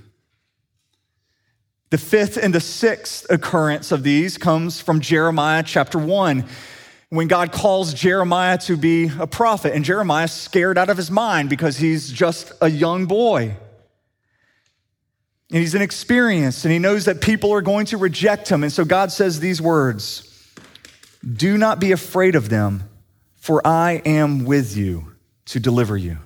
The 1.89 1.97
fifth 1.97 2.37
and 2.37 2.53
the 2.53 2.59
sixth 2.59 3.25
occurrence 3.29 3.91
of 3.93 4.03
these 4.03 4.37
comes 4.37 4.81
from 4.81 4.99
Jeremiah 4.99 5.63
chapter 5.63 5.97
1 5.97 6.45
when 7.09 7.29
God 7.29 7.53
calls 7.53 7.93
Jeremiah 7.93 8.57
to 8.59 8.75
be 8.75 9.09
a 9.17 9.27
prophet, 9.27 9.73
and 9.73 9.85
Jeremiah's 9.85 10.33
scared 10.33 10.77
out 10.77 10.89
of 10.89 10.97
his 10.97 11.09
mind 11.09 11.49
because 11.49 11.77
he's 11.77 12.11
just 12.11 12.51
a 12.61 12.69
young 12.69 13.05
boy. 13.05 13.55
And 15.49 15.61
he's 15.61 15.73
inexperienced, 15.73 16.65
and 16.65 16.73
he 16.73 16.79
knows 16.79 17.05
that 17.05 17.21
people 17.21 17.53
are 17.53 17.61
going 17.61 17.85
to 17.87 17.97
reject 17.97 18.49
him. 18.49 18.63
And 18.63 18.73
so 18.73 18.83
God 18.83 19.13
says 19.13 19.39
these 19.39 19.61
words 19.61 20.53
Do 21.25 21.57
not 21.57 21.79
be 21.79 21.93
afraid 21.93 22.35
of 22.35 22.49
them, 22.49 22.83
for 23.35 23.65
I 23.65 24.01
am 24.05 24.43
with 24.43 24.75
you 24.75 25.13
to 25.45 25.61
deliver 25.61 25.95
you. 25.95 26.17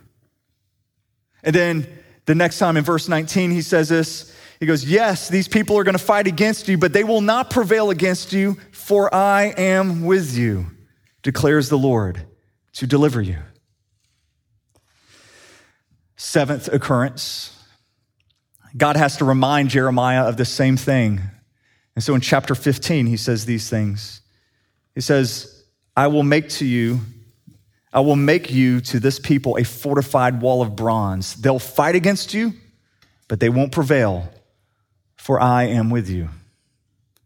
And 1.43 1.54
then 1.54 1.88
the 2.26 2.34
next 2.34 2.58
time 2.58 2.78
in 2.78 2.84
verse 2.84 3.08
19, 3.08 3.52
he 3.52 3.62
says 3.62 3.89
this 3.89 4.36
He 4.62 4.67
goes, 4.67 4.86
Yes, 4.86 5.28
these 5.28 5.47
people 5.47 5.78
are 5.80 5.84
going 5.84 5.97
to 5.97 6.04
fight 6.04 6.28
against 6.28 6.67
you, 6.67 6.78
but 6.78 6.93
they 6.93 7.04
will 7.04 7.19
not 7.19 7.50
prevail 7.50 7.89
against 7.89 8.32
you, 8.32 8.58
for 8.71 9.13
I 9.13 9.45
am 9.58 10.06
with 10.06 10.38
you, 10.38 10.67
declares 11.24 11.67
the 11.69 11.80
Lord, 11.80 12.28
to 12.74 12.86
deliver 12.86 13.21
you. 13.24 13.39
Seventh 16.15 16.67
occurrence, 16.67 17.58
God 18.78 18.97
has 18.97 19.17
to 19.17 19.26
remind 19.26 19.71
Jeremiah 19.71 20.26
of 20.26 20.38
the 20.38 20.45
same 20.45 20.78
thing. 20.78 21.21
And 21.95 22.04
so 22.04 22.13
in 22.13 22.21
chapter 22.21 22.54
15, 22.54 23.08
he 23.08 23.17
says 23.17 23.45
these 23.45 23.67
things. 23.67 24.21
He 24.93 25.02
says, 25.02 25.65
I 25.97 26.06
will 26.06 26.21
make 26.21 26.50
to 26.50 26.65
you, 26.65 27.00
I 27.91 28.02
will 28.02 28.15
make 28.15 28.52
you 28.52 28.80
to 28.82 29.00
this 29.00 29.17
people 29.17 29.58
a 29.58 29.63
fortified 29.63 30.39
wall 30.39 30.62
of 30.62 30.76
bronze. 30.76 31.34
They'll 31.34 31.58
fight 31.58 31.95
against 31.95 32.36
you, 32.36 32.54
but 33.28 33.39
they 33.39 33.50
won't 33.50 33.71
prevail, 33.71 34.32
for 35.21 35.39
I 35.39 35.65
am 35.65 35.91
with 35.91 36.10
you 36.10 36.29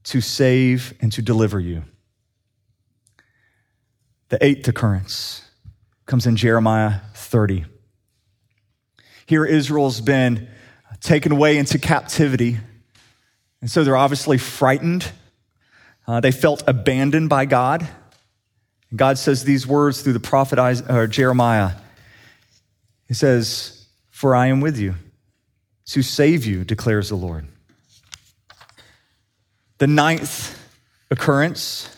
to 0.04 0.20
save 0.20 0.94
and 1.00 1.14
to 1.14 1.22
deliver 1.22 1.62
you. 1.62 1.84
The 4.28 4.46
eighth 4.46 4.68
occurrence 4.68 5.50
comes 6.06 6.28
in 6.28 6.36
Jeremiah 6.36 7.00
30. 7.14 7.64
Here, 9.26 9.46
Israel's 9.46 10.02
been 10.02 10.50
taken 11.00 11.32
away 11.32 11.58
into 11.58 11.80
captivity, 11.80 12.58
and 13.62 13.72
so 13.72 13.86
they're 13.86 13.96
obviously 13.96 14.40
frightened. 14.40 15.10
Uh, 16.06 16.20
they 16.20 16.32
felt 16.32 16.66
abandoned 16.68 17.30
by 17.30 17.46
God. 17.46 17.88
And 18.90 19.00
God 19.00 19.18
says 19.18 19.46
these 19.46 19.66
words 19.66 20.02
through 20.02 20.14
the 20.14 20.20
prophet 20.20 20.60
uh, 20.60 21.08
Jeremiah. 21.08 21.72
He 23.08 23.14
says, 23.14 23.88
For 24.12 24.36
I 24.36 24.48
am 24.48 24.60
with 24.60 24.78
you 24.78 24.96
to 25.86 26.02
save 26.02 26.46
you, 26.46 26.66
declares 26.66 27.08
the 27.08 27.16
Lord. 27.16 27.48
The 29.78 29.88
ninth 29.88 30.58
occurrence 31.12 31.96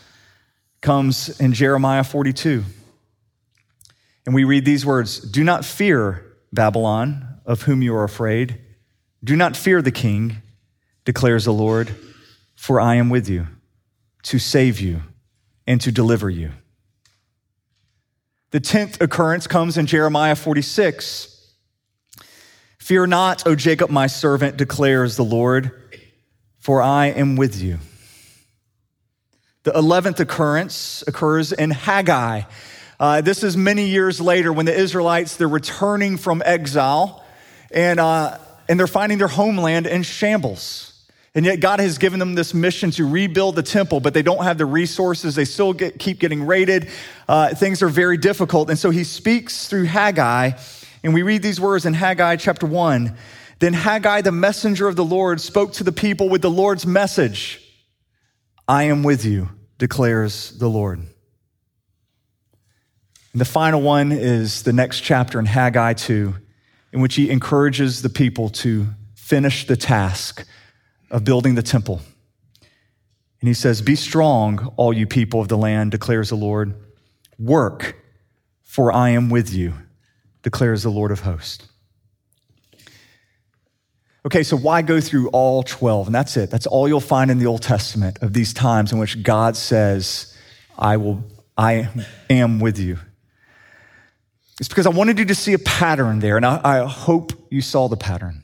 comes 0.81 1.39
in 1.39 1.53
Jeremiah 1.53 2.03
42. 2.03 2.63
And 4.25 4.35
we 4.35 4.43
read 4.43 4.65
these 4.65 4.85
words 4.85 5.19
Do 5.19 5.43
not 5.43 5.63
fear 5.63 6.23
Babylon, 6.51 7.39
of 7.45 7.63
whom 7.63 7.81
you 7.81 7.95
are 7.95 8.03
afraid. 8.03 8.59
Do 9.23 9.35
not 9.35 9.55
fear 9.55 9.81
the 9.81 9.91
king, 9.91 10.37
declares 11.05 11.45
the 11.45 11.53
Lord, 11.53 11.95
for 12.55 12.79
I 12.79 12.95
am 12.95 13.09
with 13.09 13.29
you 13.29 13.47
to 14.23 14.39
save 14.39 14.79
you 14.79 15.01
and 15.65 15.79
to 15.81 15.91
deliver 15.91 16.29
you. 16.29 16.51
The 18.51 18.59
tenth 18.59 18.99
occurrence 19.01 19.47
comes 19.47 19.77
in 19.77 19.85
Jeremiah 19.85 20.35
46. 20.35 21.53
Fear 22.79 23.07
not, 23.07 23.45
O 23.45 23.55
Jacob, 23.55 23.89
my 23.89 24.07
servant, 24.07 24.57
declares 24.57 25.15
the 25.15 25.23
Lord, 25.23 25.86
for 26.67 26.81
I 26.81 27.05
am 27.05 27.37
with 27.37 27.61
you. 27.61 27.79
The 29.63 29.71
11th 29.71 30.19
occurrence 30.19 31.01
occurs 31.07 31.53
in 31.53 31.71
Haggai. 31.71 32.41
Uh, 32.99 33.21
this 33.21 33.41
is 33.41 33.55
many 33.55 33.87
years 33.87 34.19
later 34.19 34.51
when 34.51 34.65
the 34.65 34.77
Israelites, 34.77 35.37
they're 35.37 35.47
returning 35.47 36.17
from 36.17 36.43
exile 36.43 37.23
and, 37.71 38.01
uh, 38.01 38.37
and 38.67 38.77
they're 38.77 38.85
finding 38.85 39.17
their 39.17 39.29
homeland 39.29 39.87
in 39.87 40.03
shambles. 40.03 41.05
And 41.33 41.45
yet, 41.45 41.61
God 41.61 41.79
has 41.79 41.99
given 41.99 42.19
them 42.19 42.35
this 42.35 42.53
mission 42.53 42.91
to 42.91 43.07
rebuild 43.07 43.55
the 43.55 43.63
temple, 43.63 44.01
but 44.01 44.13
they 44.13 44.21
don't 44.21 44.43
have 44.43 44.57
the 44.57 44.65
resources. 44.65 45.35
They 45.35 45.45
still 45.45 45.71
get, 45.71 45.97
keep 45.99 46.19
getting 46.19 46.45
raided. 46.45 46.89
Uh, 47.29 47.55
things 47.55 47.81
are 47.81 47.87
very 47.87 48.17
difficult. 48.17 48.69
And 48.69 48.77
so 48.77 48.89
he 48.89 49.05
speaks 49.05 49.69
through 49.69 49.85
Haggai, 49.85 50.51
and 51.01 51.13
we 51.13 51.21
read 51.21 51.43
these 51.43 51.61
words 51.61 51.85
in 51.85 51.93
Haggai 51.93 52.35
chapter 52.35 52.65
1. 52.65 53.15
Then 53.59 53.73
Haggai, 53.73 54.21
the 54.21 54.31
messenger 54.31 54.87
of 54.87 54.95
the 54.95 55.05
Lord, 55.05 55.41
spoke 55.41 55.73
to 55.73 55.83
the 55.83 55.91
people 55.91 56.29
with 56.29 56.41
the 56.41 56.49
Lord's 56.49 56.85
message 56.85 57.61
I 58.67 58.83
am 58.83 59.01
with 59.01 59.23
you, 59.23 59.49
declares 59.77 60.51
the 60.57 60.67
Lord. 60.67 60.99
And 60.99 61.07
the 63.41 63.45
final 63.45 63.81
one 63.81 64.11
is 64.11 64.63
the 64.63 64.73
next 64.73 65.01
chapter 65.01 65.39
in 65.39 65.45
Haggai 65.45 65.93
2, 65.93 66.35
in 66.91 67.01
which 67.01 67.15
he 67.15 67.29
encourages 67.29 68.01
the 68.01 68.09
people 68.09 68.49
to 68.49 68.87
finish 69.15 69.65
the 69.65 69.77
task 69.77 70.45
of 71.09 71.23
building 71.23 71.55
the 71.55 71.63
temple. 71.63 72.01
And 73.39 73.47
he 73.47 73.53
says, 73.53 73.81
Be 73.81 73.95
strong, 73.95 74.73
all 74.75 74.91
you 74.91 75.07
people 75.07 75.39
of 75.39 75.47
the 75.47 75.57
land, 75.57 75.91
declares 75.91 76.29
the 76.29 76.35
Lord. 76.35 76.75
Work, 77.39 77.95
for 78.63 78.91
I 78.91 79.09
am 79.09 79.29
with 79.29 79.53
you, 79.53 79.75
declares 80.41 80.83
the 80.83 80.89
Lord 80.89 81.11
of 81.11 81.21
hosts. 81.21 81.67
Okay, 84.27 84.43
so 84.43 84.57
why 84.57 84.81
go 84.81 84.99
through 84.99 85.29
all 85.29 85.63
12? 85.63 86.07
And 86.07 86.13
that's 86.13 86.35
it. 86.35 86.49
That's 86.49 86.67
all 86.67 86.85
you'll 86.89 86.99
find 86.99 87.31
in 87.31 87.39
the 87.39 87.45
Old 87.45 87.61
Testament 87.61 88.17
of 88.21 88.33
these 88.33 88.53
times 88.53 88.91
in 88.91 88.99
which 88.99 89.23
God 89.23 89.55
says, 89.55 90.35
I 90.77 90.97
will, 90.97 91.23
I 91.57 91.87
am 92.29 92.59
with 92.59 92.77
you. 92.77 92.99
It's 94.59 94.67
because 94.67 94.85
I 94.85 94.89
wanted 94.89 95.17
you 95.17 95.23
to 95.23 95.33
see 95.35 95.53
a 95.53 95.59
pattern 95.59 96.19
there, 96.19 96.35
and 96.35 96.45
I, 96.45 96.59
I 96.61 96.85
hope 96.85 97.31
you 97.49 97.61
saw 97.61 97.87
the 97.87 97.95
pattern. 97.95 98.43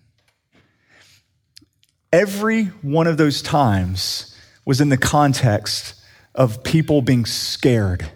Every 2.13 2.67
one 2.81 3.05
of 3.07 3.17
those 3.17 3.41
times 3.41 4.33
was 4.63 4.79
in 4.79 4.87
the 4.87 4.95
context 4.95 5.95
of 6.33 6.63
people 6.63 7.01
being 7.01 7.25
scared, 7.25 8.09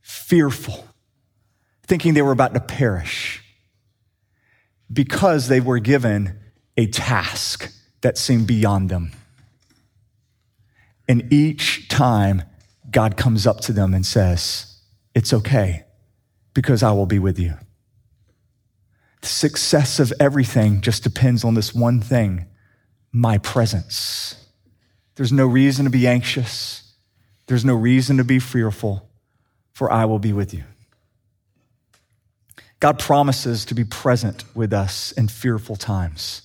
fearful, 0.00 0.88
thinking 1.86 2.14
they 2.14 2.22
were 2.22 2.32
about 2.32 2.52
to 2.54 2.60
perish 2.60 3.44
because 4.92 5.46
they 5.46 5.60
were 5.60 5.78
given 5.78 6.40
a 6.76 6.86
task 6.86 7.72
that 8.00 8.18
seemed 8.18 8.46
beyond 8.46 8.88
them. 8.88 9.12
And 11.08 11.32
each 11.32 11.88
time, 11.88 12.42
God 12.90 13.16
comes 13.16 13.46
up 13.46 13.60
to 13.62 13.72
them 13.72 13.94
and 13.94 14.04
says, 14.04 14.78
It's 15.14 15.32
okay 15.32 15.84
because 16.54 16.82
I 16.82 16.92
will 16.92 17.06
be 17.06 17.18
with 17.18 17.38
you. 17.38 17.54
The 19.20 19.28
success 19.28 20.00
of 20.00 20.12
everything 20.20 20.80
just 20.80 21.02
depends 21.02 21.44
on 21.44 21.54
this 21.54 21.74
one 21.74 22.00
thing 22.00 22.46
my 23.12 23.38
presence. 23.38 24.36
There's 25.14 25.32
no 25.32 25.46
reason 25.46 25.84
to 25.84 25.90
be 25.90 26.06
anxious. 26.06 26.92
There's 27.46 27.64
no 27.64 27.74
reason 27.74 28.16
to 28.16 28.24
be 28.24 28.38
fearful, 28.38 29.08
for 29.72 29.90
I 29.92 30.04
will 30.06 30.18
be 30.18 30.32
with 30.32 30.52
you. 30.52 30.64
God 32.80 32.98
promises 32.98 33.64
to 33.66 33.74
be 33.74 33.84
present 33.84 34.44
with 34.54 34.72
us 34.72 35.12
in 35.12 35.28
fearful 35.28 35.76
times. 35.76 36.43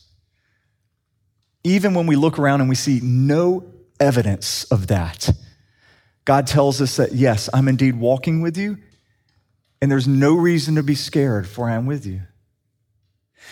Even 1.63 1.93
when 1.93 2.07
we 2.07 2.15
look 2.15 2.39
around 2.39 2.61
and 2.61 2.69
we 2.69 2.75
see 2.75 2.99
no 3.01 3.65
evidence 3.99 4.63
of 4.65 4.87
that, 4.87 5.29
God 6.25 6.47
tells 6.47 6.81
us 6.81 6.97
that, 6.97 7.13
yes, 7.13 7.49
I'm 7.53 7.67
indeed 7.67 7.99
walking 7.99 8.41
with 8.41 8.57
you, 8.57 8.77
and 9.81 9.91
there's 9.91 10.07
no 10.07 10.35
reason 10.35 10.75
to 10.75 10.83
be 10.83 10.95
scared, 10.95 11.47
for 11.47 11.69
I 11.69 11.75
am 11.75 11.85
with 11.85 12.05
you. 12.05 12.21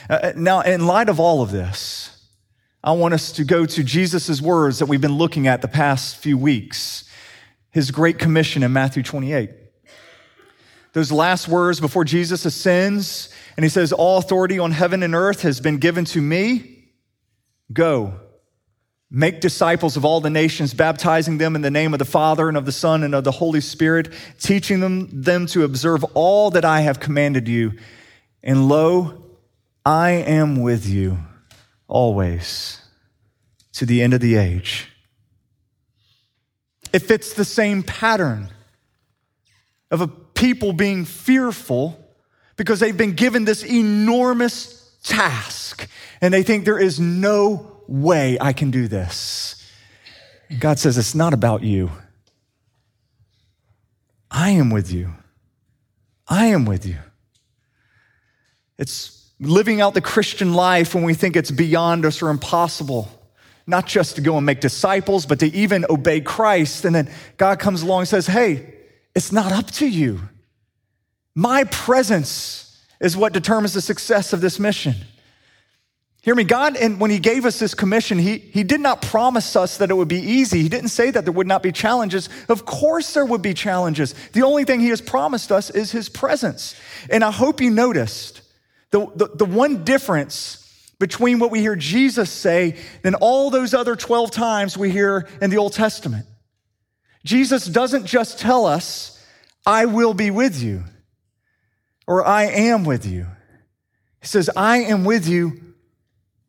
Uh, 0.09 0.33
now, 0.35 0.61
in 0.61 0.85
light 0.85 1.09
of 1.09 1.19
all 1.19 1.41
of 1.41 1.51
this, 1.51 2.13
I 2.83 2.91
want 2.91 3.13
us 3.13 3.31
to 3.33 3.43
go 3.43 3.65
to 3.65 3.83
Jesus' 3.83 4.41
words 4.41 4.79
that 4.79 4.85
we've 4.85 5.01
been 5.01 5.17
looking 5.17 5.47
at 5.47 5.61
the 5.61 5.67
past 5.67 6.17
few 6.17 6.37
weeks, 6.37 7.03
his 7.71 7.91
great 7.91 8.19
commission 8.19 8.63
in 8.63 8.71
Matthew 8.71 9.03
28. 9.03 9.49
Those 10.93 11.11
last 11.11 11.47
words 11.47 11.79
before 11.79 12.05
Jesus 12.05 12.45
ascends, 12.45 13.29
and 13.55 13.63
he 13.63 13.69
says, 13.69 13.91
All 13.91 14.17
authority 14.19 14.59
on 14.59 14.71
heaven 14.71 15.03
and 15.03 15.13
earth 15.13 15.41
has 15.41 15.59
been 15.59 15.77
given 15.77 16.05
to 16.05 16.21
me. 16.21 16.76
Go, 17.71 18.13
make 19.09 19.41
disciples 19.41 19.97
of 19.97 20.05
all 20.05 20.21
the 20.21 20.29
nations, 20.29 20.73
baptizing 20.73 21.37
them 21.37 21.55
in 21.55 21.61
the 21.61 21.71
name 21.71 21.93
of 21.93 21.99
the 21.99 22.05
Father 22.05 22.47
and 22.47 22.57
of 22.57 22.65
the 22.65 22.71
Son 22.71 23.03
and 23.03 23.13
of 23.13 23.23
the 23.23 23.31
Holy 23.31 23.61
Spirit, 23.61 24.11
teaching 24.39 24.79
them, 24.79 25.09
them 25.11 25.45
to 25.47 25.63
observe 25.63 26.03
all 26.13 26.49
that 26.51 26.65
I 26.65 26.81
have 26.81 26.99
commanded 26.99 27.47
you. 27.47 27.73
And 28.43 28.69
lo, 28.69 29.23
I 29.85 30.11
am 30.11 30.61
with 30.61 30.85
you 30.85 31.19
always 31.87 32.81
to 33.73 33.85
the 33.85 34.01
end 34.01 34.13
of 34.13 34.21
the 34.21 34.35
age. 34.35 34.89
It 36.93 36.99
fits 36.99 37.33
the 37.33 37.45
same 37.45 37.83
pattern 37.83 38.49
of 39.91 40.01
a 40.01 40.07
people 40.07 40.73
being 40.73 41.05
fearful 41.05 42.03
because 42.55 42.79
they've 42.79 42.97
been 42.97 43.13
given 43.13 43.45
this 43.45 43.63
enormous 43.63 44.97
task 45.03 45.87
and 46.21 46.33
they 46.33 46.43
think 46.43 46.65
there 46.65 46.79
is 46.79 46.99
no 46.99 47.81
way 47.87 48.37
I 48.39 48.53
can 48.53 48.71
do 48.71 48.87
this. 48.87 49.55
God 50.59 50.79
says, 50.79 50.97
It's 50.97 51.15
not 51.15 51.33
about 51.33 51.63
you. 51.63 51.91
I 54.29 54.51
am 54.51 54.69
with 54.69 54.91
you. 54.91 55.13
I 56.27 56.47
am 56.47 56.65
with 56.65 56.85
you. 56.85 56.97
It's 58.77 59.31
living 59.39 59.81
out 59.81 59.93
the 59.93 60.01
Christian 60.01 60.53
life 60.53 60.93
when 60.93 61.03
we 61.03 61.13
think 61.13 61.35
it's 61.35 61.51
beyond 61.51 62.05
us 62.05 62.21
or 62.21 62.29
impossible. 62.29 63.09
Not 63.65 63.85
just 63.85 64.15
to 64.15 64.21
go 64.21 64.37
and 64.37 64.45
make 64.45 64.61
disciples, 64.61 65.25
but 65.25 65.39
to 65.39 65.47
even 65.47 65.85
obey 65.89 66.21
Christ. 66.21 66.85
And 66.85 66.95
then 66.95 67.09
God 67.35 67.59
comes 67.59 67.81
along 67.81 68.01
and 68.01 68.07
says, 68.07 68.27
Hey, 68.27 68.73
it's 69.13 69.31
not 69.31 69.51
up 69.51 69.71
to 69.71 69.87
you. 69.87 70.21
My 71.35 71.65
presence 71.65 72.81
is 72.99 73.15
what 73.15 73.33
determines 73.33 73.73
the 73.73 73.81
success 73.81 74.33
of 74.33 74.41
this 74.41 74.59
mission. 74.59 74.95
Hear 76.27 76.35
me, 76.35 76.43
God, 76.43 76.75
and 76.75 76.99
when 76.99 77.09
He 77.09 77.19
gave 77.19 77.45
us 77.45 77.57
this 77.57 77.73
commission, 77.73 78.19
he, 78.19 78.39
he 78.39 78.65
did 78.65 78.81
not 78.81 79.01
promise 79.01 79.55
us 79.55 79.77
that 79.77 79.89
it 79.89 79.93
would 79.93 80.09
be 80.09 80.19
easy. 80.19 80.61
He 80.61 80.67
didn't 80.67 80.89
say 80.89 81.09
that 81.09 81.23
there 81.23 81.31
would 81.31 81.47
not 81.47 81.63
be 81.63 81.71
challenges. 81.71 82.27
Of 82.49 82.65
course, 82.65 83.13
there 83.13 83.23
would 83.23 83.41
be 83.41 83.53
challenges. 83.53 84.13
The 84.33 84.43
only 84.43 84.65
thing 84.65 84.81
He 84.81 84.89
has 84.89 84.99
promised 84.99 85.53
us 85.53 85.69
is 85.69 85.93
His 85.93 86.09
presence. 86.09 86.75
And 87.09 87.23
I 87.23 87.31
hope 87.31 87.61
you 87.61 87.69
noticed 87.69 88.41
the, 88.91 89.09
the, 89.15 89.29
the 89.35 89.45
one 89.45 89.85
difference 89.85 90.91
between 90.99 91.39
what 91.39 91.49
we 91.49 91.61
hear 91.61 91.77
Jesus 91.77 92.29
say 92.29 92.75
than 93.03 93.15
all 93.15 93.49
those 93.49 93.73
other 93.73 93.95
12 93.95 94.29
times 94.29 94.77
we 94.77 94.91
hear 94.91 95.29
in 95.41 95.49
the 95.49 95.57
Old 95.57 95.71
Testament. 95.71 96.25
Jesus 97.23 97.65
doesn't 97.65 98.05
just 98.05 98.37
tell 98.37 98.65
us, 98.65 99.25
I 99.65 99.85
will 99.85 100.13
be 100.13 100.29
with 100.29 100.61
you, 100.61 100.83
or 102.05 102.27
I 102.27 102.47
am 102.47 102.83
with 102.83 103.05
you. 103.05 103.27
He 104.19 104.27
says, 104.27 104.49
I 104.57 104.79
am 104.79 105.05
with 105.05 105.25
you 105.25 105.61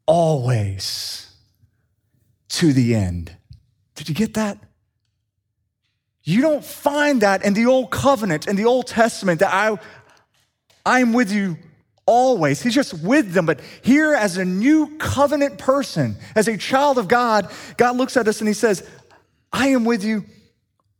always 0.09 1.30
to 2.48 2.72
the 2.72 2.96
end. 2.96 3.30
Did 3.94 4.09
you 4.09 4.14
get 4.14 4.34
that? 4.34 4.59
You 6.24 6.40
don't 6.42 6.64
find 6.64 7.20
that 7.20 7.44
in 7.44 7.54
the 7.54 7.66
old 7.66 7.90
covenant, 7.90 8.48
in 8.48 8.56
the 8.56 8.64
Old 8.64 8.86
Testament, 8.86 9.40
that 9.40 9.52
I, 9.52 9.78
I'm 10.84 11.12
with 11.12 11.30
you 11.30 11.56
always. 12.06 12.62
He's 12.62 12.74
just 12.74 12.94
with 13.02 13.32
them. 13.32 13.46
But 13.46 13.61
here, 13.82 14.14
as 14.14 14.36
a 14.36 14.44
new 14.44 14.96
covenant 14.98 15.59
person, 15.59 16.16
as 16.34 16.48
a 16.48 16.56
child 16.56 16.98
of 16.98 17.06
God, 17.06 17.50
God 17.76 17.96
looks 17.96 18.16
at 18.16 18.26
us 18.26 18.40
and 18.40 18.48
he 18.48 18.54
says, 18.54 18.86
I 19.52 19.68
am 19.68 19.84
with 19.84 20.02
you 20.02 20.24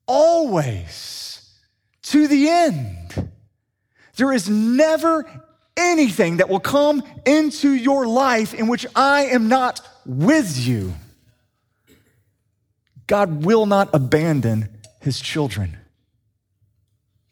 always 0.07 1.51
to 2.05 2.29
the 2.29 2.49
end. 2.49 3.31
There 4.17 4.33
is 4.33 4.49
never 4.49 5.27
anything 5.79 6.39
that 6.39 6.49
will 6.49 6.61
come 6.61 7.03
into 7.25 7.73
your 7.73 8.07
life 8.07 8.53
in 8.53 8.67
which 8.67 8.85
I 8.95 9.27
am 9.27 9.49
not 9.49 9.81
with 10.05 10.59
you. 10.59 10.95
God 13.07 13.45
will 13.45 13.65
not 13.65 13.89
abandon 13.95 14.69
his 15.01 15.21
children. 15.21 15.79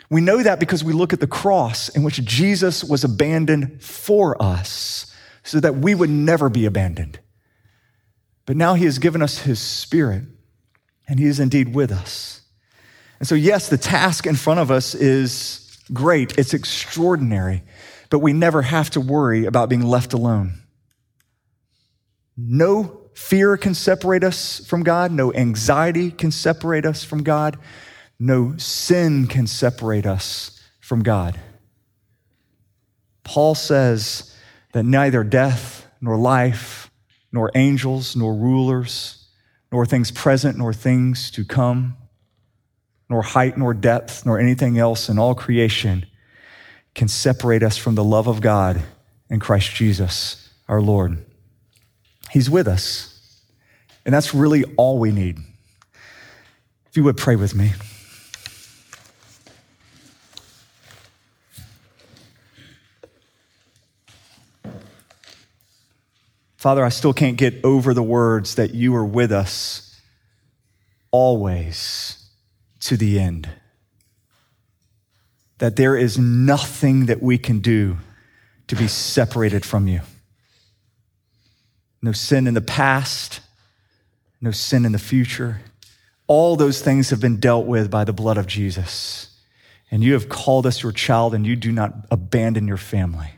We 0.08 0.20
know 0.20 0.42
that 0.42 0.60
because 0.60 0.84
we 0.84 0.92
look 0.92 1.12
at 1.12 1.20
the 1.20 1.26
cross 1.26 1.88
in 1.88 2.02
which 2.02 2.24
Jesus 2.24 2.84
was 2.84 3.04
abandoned 3.04 3.82
for 3.82 4.40
us 4.40 5.12
so 5.42 5.60
that 5.60 5.76
we 5.76 5.94
would 5.94 6.10
never 6.10 6.48
be 6.48 6.64
abandoned. 6.64 7.18
But 8.46 8.56
now 8.56 8.74
he 8.74 8.84
has 8.84 8.98
given 8.98 9.20
us 9.20 9.38
his 9.38 9.58
spirit 9.58 10.22
and 11.08 11.18
he 11.18 11.26
is 11.26 11.40
indeed 11.40 11.74
with 11.74 11.90
us. 11.90 12.42
And 13.18 13.26
so, 13.26 13.34
yes, 13.34 13.68
the 13.68 13.78
task 13.78 14.26
in 14.26 14.36
front 14.36 14.60
of 14.60 14.70
us 14.70 14.94
is 14.94 15.78
great, 15.92 16.36
it's 16.38 16.54
extraordinary, 16.54 17.62
but 18.10 18.20
we 18.20 18.32
never 18.32 18.62
have 18.62 18.90
to 18.90 19.00
worry 19.00 19.46
about 19.46 19.68
being 19.68 19.82
left 19.82 20.12
alone. 20.12 20.54
No 22.36 23.00
fear 23.14 23.56
can 23.56 23.74
separate 23.74 24.22
us 24.22 24.64
from 24.66 24.82
God, 24.82 25.10
no 25.10 25.32
anxiety 25.32 26.10
can 26.10 26.30
separate 26.30 26.84
us 26.84 27.02
from 27.02 27.22
God, 27.22 27.58
no 28.18 28.56
sin 28.56 29.26
can 29.26 29.46
separate 29.46 30.06
us 30.06 30.60
from 30.80 31.02
God. 31.02 31.38
Paul 33.24 33.54
says 33.54 34.34
that 34.72 34.84
neither 34.84 35.24
death 35.24 35.86
nor 36.00 36.16
life, 36.16 36.90
nor 37.32 37.50
angels, 37.54 38.14
nor 38.14 38.34
rulers, 38.34 39.28
nor 39.72 39.84
things 39.84 40.10
present, 40.10 40.56
nor 40.58 40.72
things 40.72 41.30
to 41.32 41.44
come, 41.44 41.96
nor 43.08 43.22
height, 43.22 43.56
nor 43.58 43.74
depth, 43.74 44.24
nor 44.24 44.38
anything 44.38 44.78
else 44.78 45.08
in 45.08 45.18
all 45.18 45.34
creation 45.34 46.06
can 46.96 47.08
separate 47.08 47.62
us 47.62 47.76
from 47.76 47.94
the 47.94 48.02
love 48.02 48.26
of 48.26 48.40
God 48.40 48.82
in 49.28 49.38
Christ 49.38 49.74
Jesus 49.74 50.50
our 50.66 50.80
Lord. 50.80 51.22
He's 52.30 52.48
with 52.48 52.66
us. 52.66 53.12
And 54.06 54.14
that's 54.14 54.34
really 54.34 54.64
all 54.78 54.98
we 54.98 55.12
need. 55.12 55.38
If 56.88 56.96
you 56.96 57.04
would 57.04 57.18
pray 57.18 57.36
with 57.36 57.54
me. 57.54 57.72
Father, 66.56 66.82
I 66.82 66.88
still 66.88 67.12
can't 67.12 67.36
get 67.36 67.62
over 67.62 67.92
the 67.92 68.02
words 68.02 68.54
that 68.54 68.74
you 68.74 68.96
are 68.96 69.04
with 69.04 69.30
us 69.30 70.00
always 71.10 72.26
to 72.80 72.96
the 72.96 73.20
end. 73.20 73.50
That 75.58 75.76
there 75.76 75.96
is 75.96 76.18
nothing 76.18 77.06
that 77.06 77.22
we 77.22 77.38
can 77.38 77.60
do 77.60 77.98
to 78.68 78.76
be 78.76 78.88
separated 78.88 79.64
from 79.64 79.88
you. 79.88 80.00
No 82.02 82.12
sin 82.12 82.46
in 82.46 82.54
the 82.54 82.60
past, 82.60 83.40
no 84.40 84.50
sin 84.50 84.84
in 84.84 84.92
the 84.92 84.98
future. 84.98 85.60
All 86.26 86.56
those 86.56 86.82
things 86.82 87.10
have 87.10 87.20
been 87.20 87.40
dealt 87.40 87.66
with 87.66 87.90
by 87.90 88.04
the 88.04 88.12
blood 88.12 88.36
of 88.36 88.46
Jesus. 88.46 89.30
And 89.90 90.02
you 90.02 90.12
have 90.14 90.28
called 90.28 90.66
us 90.66 90.82
your 90.82 90.92
child, 90.92 91.34
and 91.34 91.46
you 91.46 91.56
do 91.56 91.72
not 91.72 92.06
abandon 92.10 92.66
your 92.66 92.76
family. 92.76 93.30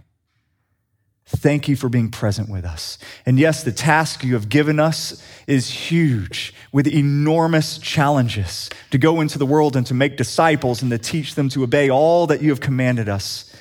Thank 1.30 1.68
you 1.68 1.76
for 1.76 1.90
being 1.90 2.10
present 2.10 2.48
with 2.48 2.64
us. 2.64 2.96
And 3.26 3.38
yes, 3.38 3.62
the 3.62 3.70
task 3.70 4.24
you 4.24 4.32
have 4.32 4.48
given 4.48 4.80
us 4.80 5.22
is 5.46 5.68
huge 5.68 6.54
with 6.72 6.86
enormous 6.86 7.76
challenges 7.76 8.70
to 8.90 8.96
go 8.96 9.20
into 9.20 9.36
the 9.36 9.44
world 9.44 9.76
and 9.76 9.86
to 9.88 9.94
make 9.94 10.16
disciples 10.16 10.80
and 10.80 10.90
to 10.90 10.96
teach 10.96 11.34
them 11.34 11.50
to 11.50 11.62
obey 11.62 11.90
all 11.90 12.26
that 12.28 12.40
you 12.40 12.48
have 12.48 12.60
commanded 12.60 13.10
us. 13.10 13.54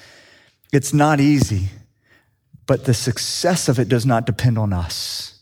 It's 0.72 0.94
not 0.94 1.20
easy, 1.20 1.68
but 2.68 2.86
the 2.86 2.94
success 2.94 3.68
of 3.68 3.80
it 3.80 3.90
does 3.90 4.06
not 4.06 4.26
depend 4.26 4.58
on 4.58 4.72
us. 4.72 5.38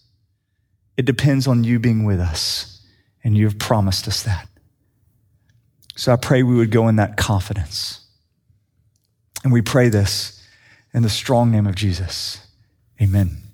It 0.97 1.05
depends 1.05 1.45
on 1.45 1.63
you 1.63 1.78
being 1.78 2.05
with 2.05 2.19
us, 2.19 2.82
and 3.23 3.38
you 3.38 3.45
have 3.45 3.59
promised 3.59 4.07
us 4.07 4.23
that. 4.23 4.47
So 5.95 6.11
I 6.11 6.15
pray 6.15 6.41
we 6.41 6.55
would 6.55 6.71
go 6.71 6.88
in 6.88 6.95
that 6.95 7.17
confidence. 7.17 7.99
And 9.43 9.53
we 9.53 9.61
pray 9.61 9.89
this 9.89 10.41
in 10.96 11.04
the 11.04 11.10
strong 11.10 11.52
name 11.52 11.68
of 11.68 11.76
Jesus. 11.76 12.48
Amen. 13.02 13.45